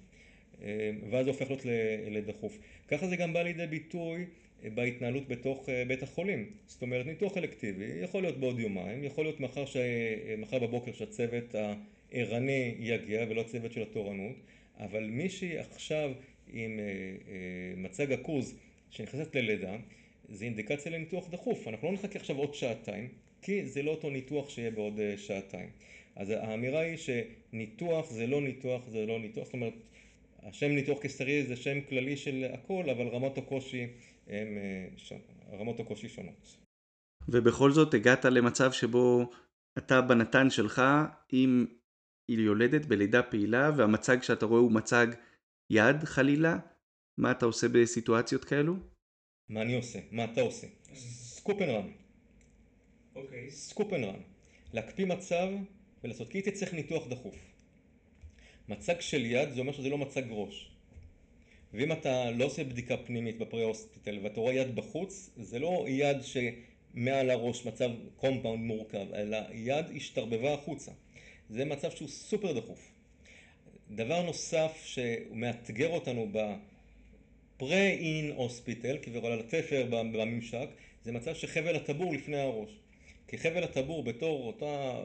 [1.10, 1.66] ואז זה הופך להיות
[2.10, 2.58] לדחוף.
[2.88, 4.24] ככה זה גם בא לידי ביטוי
[4.74, 9.40] בהתנהלות בתוך בית החולים, זאת אומרת ניתוח אלקטיבי יכול להיות בעוד יומיים, יכול להיות
[10.38, 11.54] מחר בבוקר שהצוות
[12.12, 14.36] הערני יגיע ולא צוות של התורנות,
[14.78, 16.12] אבל מישהי עכשיו
[16.52, 16.80] עם
[17.76, 18.58] מצג עכוז
[18.90, 19.76] שנכנסת ללידה,
[20.28, 23.08] זה אינדיקציה לניתוח דחוף, אנחנו לא נחכה עכשיו עוד שעתיים,
[23.42, 25.70] כי זה לא אותו ניתוח שיהיה בעוד שעתיים.
[26.16, 29.74] אז האמירה היא שניתוח זה לא ניתוח, זה לא ניתוח, זאת אומרת
[30.42, 33.86] השם ניתוח קיסרי זה שם כללי של הכל, אבל רמות הקושי
[34.26, 34.58] הן
[35.52, 36.56] רמות הקושי שונות.
[37.28, 39.30] ובכל זאת הגעת למצב שבו
[39.78, 40.82] אתה בנתן שלך
[41.32, 41.66] עם
[42.28, 45.06] יולדת בלידה פעילה והמצג שאתה רואה הוא מצג
[45.70, 46.58] יד חלילה,
[47.18, 48.74] מה אתה עושה בסיטואציות כאלו?
[49.48, 49.98] מה אני עושה?
[50.10, 50.66] מה אתה עושה?
[50.94, 52.01] scoop and run.
[53.16, 53.50] אוקיי.
[53.50, 54.20] scoop and run.
[54.72, 55.48] להקפיא מצב
[56.04, 57.36] ולעשות, כי הייתי צריך ניתוח דחוף.
[58.68, 60.70] מצג של יד זה אומר שזה לא מצג ראש.
[61.74, 66.16] ואם אתה לא עושה בדיקה פנימית ב pre-hospital ואתה רואה יד בחוץ, זה לא יד
[66.22, 70.92] שמעל הראש מצב compound מורכב, אלא יד השתרבבה החוצה.
[71.50, 72.92] זה מצב שהוא סופר דחוף.
[73.90, 76.32] דבר נוסף שמאתגר אותנו
[77.58, 80.68] ב pre-in-hospital, כביכול על התפר בממשק,
[81.04, 82.81] זה מצב שחבל הטבור לפני הראש.
[83.32, 85.00] כי חבל הטבור בתור אותה,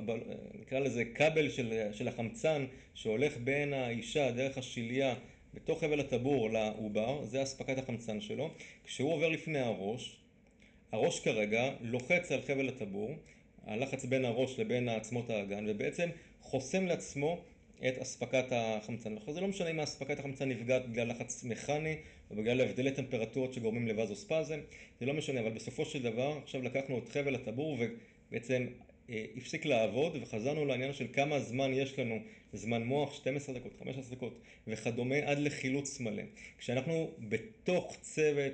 [0.61, 5.15] נקרא לזה כבל של, של החמצן שהולך בין האישה דרך השליה
[5.53, 8.49] בתוך חבל הטבור לעובר, זה אספקת החמצן שלו.
[8.83, 10.17] כשהוא עובר לפני הראש,
[10.91, 13.11] הראש כרגע לוחץ על חבל הטבור,
[13.65, 16.09] הלחץ בין הראש לבין עצמות האגן, ובעצם
[16.41, 17.41] חוסם לעצמו
[17.87, 19.15] את אספקת החמצן.
[19.27, 21.95] זה לא משנה אם אספקת החמצן נפגעת בגלל לחץ מכני
[22.31, 24.59] או בגלל הבדלי טמפרטורות שגורמים לווזוספזם,
[24.99, 27.77] זה לא משנה, אבל בסופו של דבר עכשיו לקחנו את חבל הטבור
[28.31, 28.67] ובעצם
[29.37, 32.19] הפסיק לעבוד וחזרנו לעניין של כמה זמן יש לנו,
[32.53, 36.23] זמן מוח, 12 דקות, 15 דקות וכדומה עד לחילוץ מלא.
[36.57, 38.53] כשאנחנו בתוך צוות,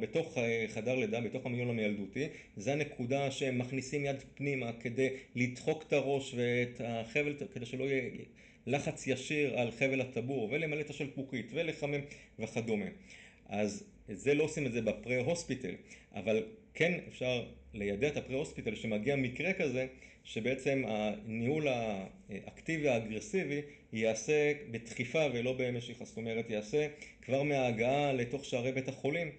[0.00, 0.38] בתוך
[0.68, 6.80] חדר לידה, בתוך המיון המילדותי, זה הנקודה שמכניסים יד פנימה כדי לדחוק את הראש ואת
[6.84, 8.10] החבל, כדי שלא יהיה
[8.66, 12.00] לחץ ישיר על חבל הטבור ולמלא את השלפוחית ולחמם
[12.38, 12.86] וכדומה.
[13.48, 15.74] אז זה לא עושים את זה בפרה-הוספיטל,
[16.14, 16.42] אבל
[16.78, 19.86] כן אפשר לידע את הפרה-הוספיטל שמגיע מקרה כזה
[20.24, 23.60] שבעצם הניהול האקטיבי האגרסיבי
[23.92, 26.86] ייעשה בדחיפה ולא במשיכה, זאת אומרת ייעשה
[27.22, 29.30] כבר מההגעה לתוך שערי בית החולים,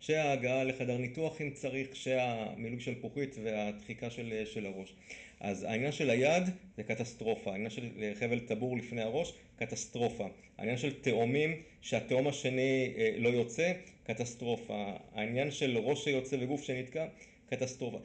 [0.00, 4.94] שההגעה לחדר ניתוח אם צריך, שהמילוי של פוחית והדחיקה של, של הראש.
[5.40, 6.42] אז העניין של היד
[6.76, 7.88] זה קטסטרופה, העניין של
[8.20, 10.28] חבל טבור לפני הראש, קטסטרופה.
[10.58, 13.72] העניין של תאומים שהתאום השני לא יוצא,
[14.04, 14.92] קטסטרופה.
[15.12, 17.06] העניין של ראש שיוצא וגוף שנתקע,
[17.46, 17.98] קטסטרופה.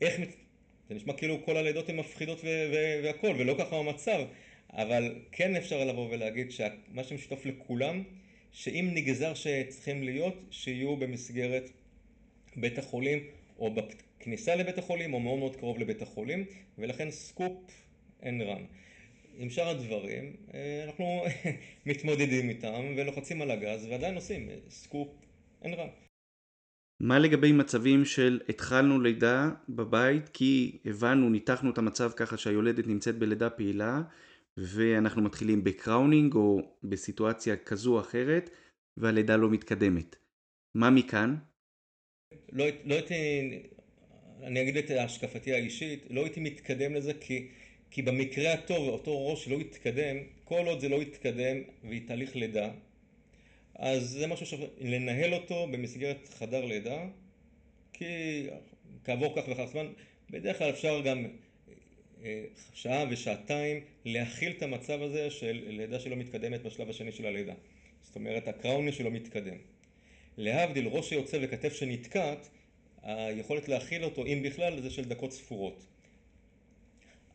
[0.00, 0.20] איך,
[0.88, 2.40] זה נשמע כאילו כל הלידות הן מפחידות
[3.02, 4.20] והכל, ולא ככה המצב,
[4.72, 8.02] אבל כן אפשר לבוא ולהגיד שמה שמשותף לכולם,
[8.52, 11.70] שאם נגזר שצריכים להיות, שיהיו במסגרת
[12.56, 13.24] בית החולים
[13.58, 16.44] או בכניסה לבית החולים או מאוד מאוד קרוב לבית החולים,
[16.78, 17.70] ולכן scoop
[18.22, 18.64] and run.
[19.38, 20.36] עם שאר הדברים,
[20.84, 21.24] אנחנו
[21.86, 25.08] מתמודדים איתם ולוחצים על הגז ועדיין עושים scoop
[25.64, 25.88] and run.
[27.00, 33.18] מה לגבי מצבים של התחלנו לידה בבית כי הבנו, ניתחנו את המצב ככה שהיולדת נמצאת
[33.18, 34.02] בלידה פעילה
[34.56, 38.50] ואנחנו מתחילים ב crowning או בסיטואציה כזו או אחרת
[38.96, 40.16] והלידה לא מתקדמת.
[40.74, 41.36] מה מכאן?
[42.52, 43.14] לא, לא הייתי,
[44.42, 47.48] אני אגיד את השקפתי האישית, לא הייתי מתקדם לזה כי,
[47.90, 52.70] כי במקרה הטוב אותו ראש לא יתקדם, כל עוד זה לא יתקדם והיא תהליך לידה
[53.74, 57.04] אז זה משהו שלנהל אותו במסגרת חדר לידה
[57.92, 58.46] כי
[59.04, 59.86] כעבור כך וכך זמן
[60.30, 61.26] בדרך כלל אפשר גם
[62.74, 67.54] שעה ושעתיים להכיל את המצב הזה של לידה שלא מתקדמת בשלב השני של הלידה.
[68.02, 69.56] זאת אומרת הקראוני שלא מתקדם.
[70.36, 72.48] להבדיל ראש שיוצא וכתף שנתקעת
[73.02, 75.86] היכולת להכיל אותו אם בכלל זה של דקות ספורות.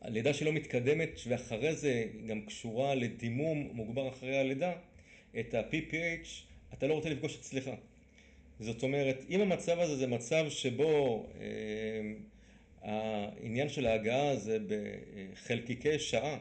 [0.00, 4.72] הלידה שלא מתקדמת ואחרי זה גם קשורה לדימום מוגבר אחרי הלידה
[5.40, 6.28] את ה-PPH
[6.74, 7.70] אתה לא רוצה לפגוש אצלך
[8.60, 11.26] זאת אומרת אם המצב הזה זה מצב שבו
[12.82, 16.38] העניין של ההגעה זה בחלקיקי שעה,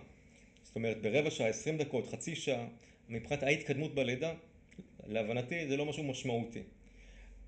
[0.63, 2.67] זאת אומרת ברבע שעה, עשרים דקות, חצי שעה,
[3.09, 4.33] מבחינת ההתקדמות בלידה,
[5.07, 6.61] להבנתי זה לא משהו משמעותי.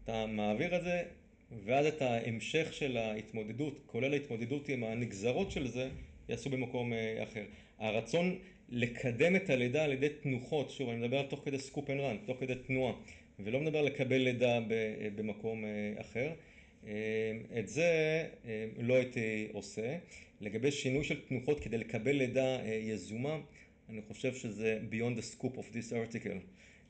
[0.04, 1.04] אתה מעביר את זה,
[1.66, 5.90] ואז את ההמשך של ההתמודדות, כולל ההתמודדות עם הנגזרות של זה,
[6.30, 7.44] יעשו במקום אחר.
[7.80, 8.40] הרצון
[8.72, 12.18] לקדם את הלידה על ידי תנוחות, שוב אני מדבר על תוך כדי scoop and run,
[12.26, 12.94] תוך כדי תנועה,
[13.40, 14.60] ולא מדבר על לקבל לידה
[15.16, 15.64] במקום
[15.98, 16.30] אחר,
[17.60, 18.24] את זה
[18.80, 19.98] לא הייתי עושה.
[20.42, 23.38] לגבי שינוי של תנוחות כדי לקבל לידה יזומה,
[23.90, 26.38] אני חושב שזה beyond the scope of this article,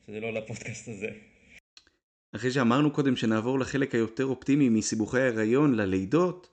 [0.06, 1.08] שזה לא לפודקאסט הזה.
[2.36, 6.50] אחרי שאמרנו קודם שנעבור לחלק היותר אופטימי מסיבוכי ההיריון ללידות,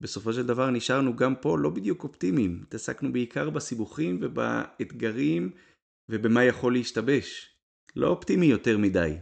[0.00, 5.50] בסופו של דבר נשארנו גם פה לא בדיוק אופטימיים, התעסקנו בעיקר בסיבוכים ובאתגרים
[6.08, 7.54] ובמה יכול להשתבש.
[7.96, 9.12] לא אופטימי יותר מדי.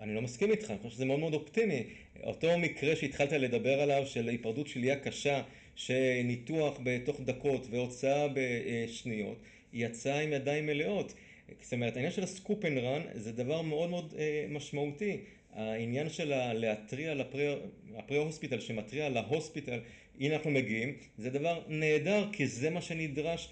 [0.00, 1.86] אני לא מסכים איתך, אני חושב שזה מאוד מאוד אופטימי.
[2.22, 5.42] אותו מקרה שהתחלת לדבר עליו של היפרדות שליה קשה,
[5.74, 9.38] שניתוח בתוך דקות והוצאה בשניות,
[9.72, 11.14] יצא עם ידיים מלאות.
[11.62, 14.14] זאת אומרת, העניין של ה scoop and run זה דבר מאוד מאוד
[14.48, 15.20] משמעותי.
[15.52, 19.78] העניין של להתריע לפרה-הוספיטל שמתריע להוספיטל,
[20.20, 23.48] הנה אנחנו מגיעים, זה דבר נהדר כי זה מה שנדרש.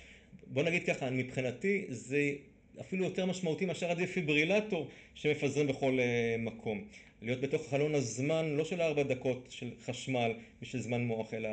[0.46, 2.32] בוא נגיד ככה, מבחינתי זה
[2.80, 5.98] אפילו יותר משמעותי מאשר הדפיברילטור שמפזרים בכל
[6.38, 6.84] מקום.
[7.22, 10.32] להיות בתוך חלון הזמן, לא של ארבע דקות של חשמל
[10.62, 11.48] ושל זמן מוח, אלא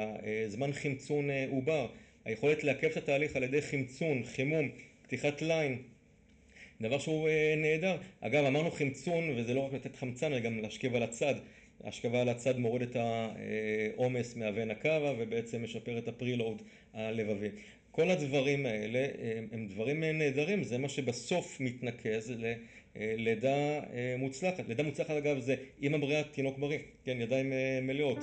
[0.48, 1.88] זמן חמצון עובר.
[2.26, 4.70] היכולת לעכב את התהליך על ידי חמצון, חימום,
[5.02, 5.82] פתיחת ליין,
[6.82, 7.98] דבר שהוא נהדר.
[8.22, 11.36] אגב, אמרנו חמצון, וזה לא רק לתת חמצן, אלא גם להשכב על הצד.
[11.84, 16.62] השכבה על הצד מוריד את העומס מהוונה קאבה, ובעצם משפר את הפרילוד
[16.94, 17.50] הלבבי.
[17.92, 19.08] כל הדברים האלה
[19.52, 22.34] הם דברים נהדרים, זה מה שבסוף מתנקז
[22.96, 23.80] ללידה
[24.18, 24.68] מוצלחת.
[24.68, 28.20] לידה מוצלחת אגב זה אמא בריאה, תינוק בריא, כן, ידיים מלאות.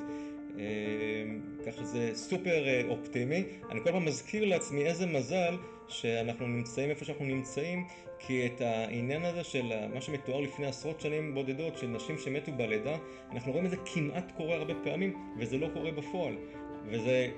[1.67, 3.45] כך שזה סופר אופטימי.
[3.71, 5.57] אני כל פעם מזכיר לעצמי איזה מזל
[5.89, 7.85] שאנחנו נמצאים איפה שאנחנו נמצאים,
[8.19, 12.97] כי את העניין הזה של מה שמתואר לפני עשרות שנים בודדות, של נשים שמתו בלידה,
[13.33, 16.37] אנחנו רואים את זה כמעט קורה הרבה פעמים, וזה לא קורה בפועל.
[16.87, 17.29] וזה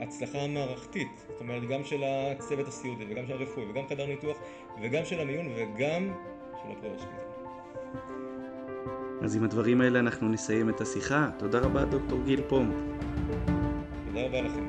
[0.00, 4.38] הצלחה מערכתית, זאת אומרת גם של הצוות הסיעודי וגם של הרפואי וגם חדר ניתוח
[4.82, 6.14] וגם של המיון וגם
[6.62, 7.27] של הפרה-הוספיטל.
[9.22, 11.30] אז עם הדברים האלה אנחנו נסיים את השיחה.
[11.38, 12.74] תודה רבה דוקטור גיל פומפ.
[14.06, 14.68] תודה רבה לכם,